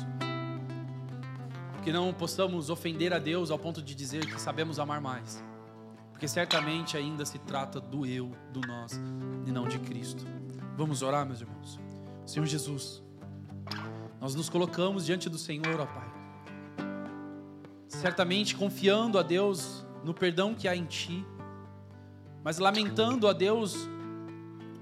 [1.82, 5.42] que não possamos ofender a Deus ao ponto de dizer que sabemos amar mais,
[6.10, 9.00] porque certamente ainda se trata do eu, do nós
[9.46, 10.24] e não de Cristo.
[10.76, 11.80] Vamos orar, meus irmãos.
[12.26, 13.02] Senhor Jesus,
[14.20, 16.08] nós nos colocamos diante do Senhor, ó Pai,
[17.88, 21.24] certamente confiando a Deus no perdão que há em Ti,
[22.42, 23.88] mas lamentando a Deus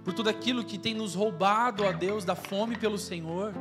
[0.08, 3.52] por tudo aquilo que tem nos roubado a Deus da fome pelo Senhor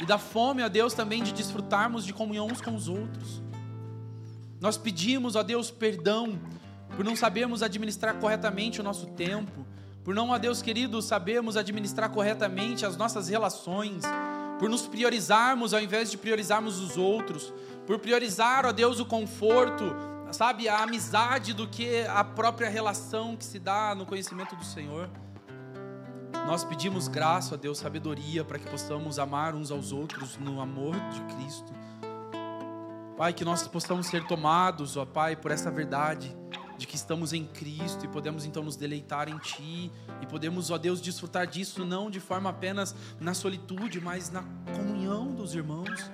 [0.00, 3.42] e da fome, a Deus, também de desfrutarmos de comunhão uns com os outros.
[4.58, 6.40] Nós pedimos, a Deus, perdão
[6.96, 9.66] por não sabermos administrar corretamente o nosso tempo,
[10.02, 14.02] por não, a Deus querido, sabermos administrar corretamente as nossas relações,
[14.58, 17.52] por nos priorizarmos ao invés de priorizarmos os outros,
[17.86, 19.94] por priorizar, ó Deus, o conforto,
[20.32, 25.10] sabe, a amizade do que a própria relação que se dá no conhecimento do Senhor.
[26.46, 31.20] Nós pedimos graça Deus, sabedoria, para que possamos amar uns aos outros no amor de
[31.34, 31.72] Cristo.
[33.16, 36.36] Pai, que nós possamos ser tomados, ó Pai, por essa verdade
[36.76, 39.90] de que estamos em Cristo e podemos então nos deleitar em Ti
[40.20, 45.34] e podemos, ó Deus, desfrutar disso não de forma apenas na solitude, mas na comunhão
[45.34, 46.10] dos irmãos.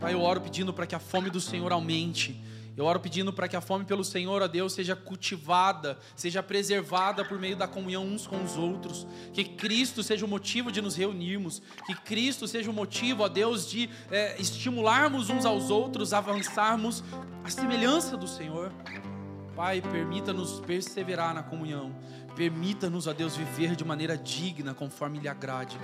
[0.00, 2.42] Pai, eu oro pedindo para que a fome do Senhor aumente
[2.76, 7.24] eu oro pedindo para que a fome pelo Senhor, ó Deus, seja cultivada, seja preservada
[7.24, 9.06] por meio da comunhão uns com os outros.
[9.32, 11.62] Que Cristo seja o motivo de nos reunirmos.
[11.86, 17.02] Que Cristo seja o motivo, ó Deus, de é, estimularmos uns aos outros, avançarmos
[17.42, 18.70] à semelhança do Senhor.
[19.54, 21.96] Pai, permita-nos perseverar na comunhão.
[22.36, 25.78] Permita-nos, ó Deus, viver de maneira digna, conforme lhe agrade.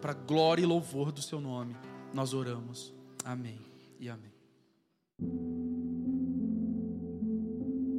[0.00, 1.76] Para glória e louvor do seu nome,
[2.14, 2.94] nós oramos.
[3.24, 3.58] Amém
[3.98, 5.69] e amém.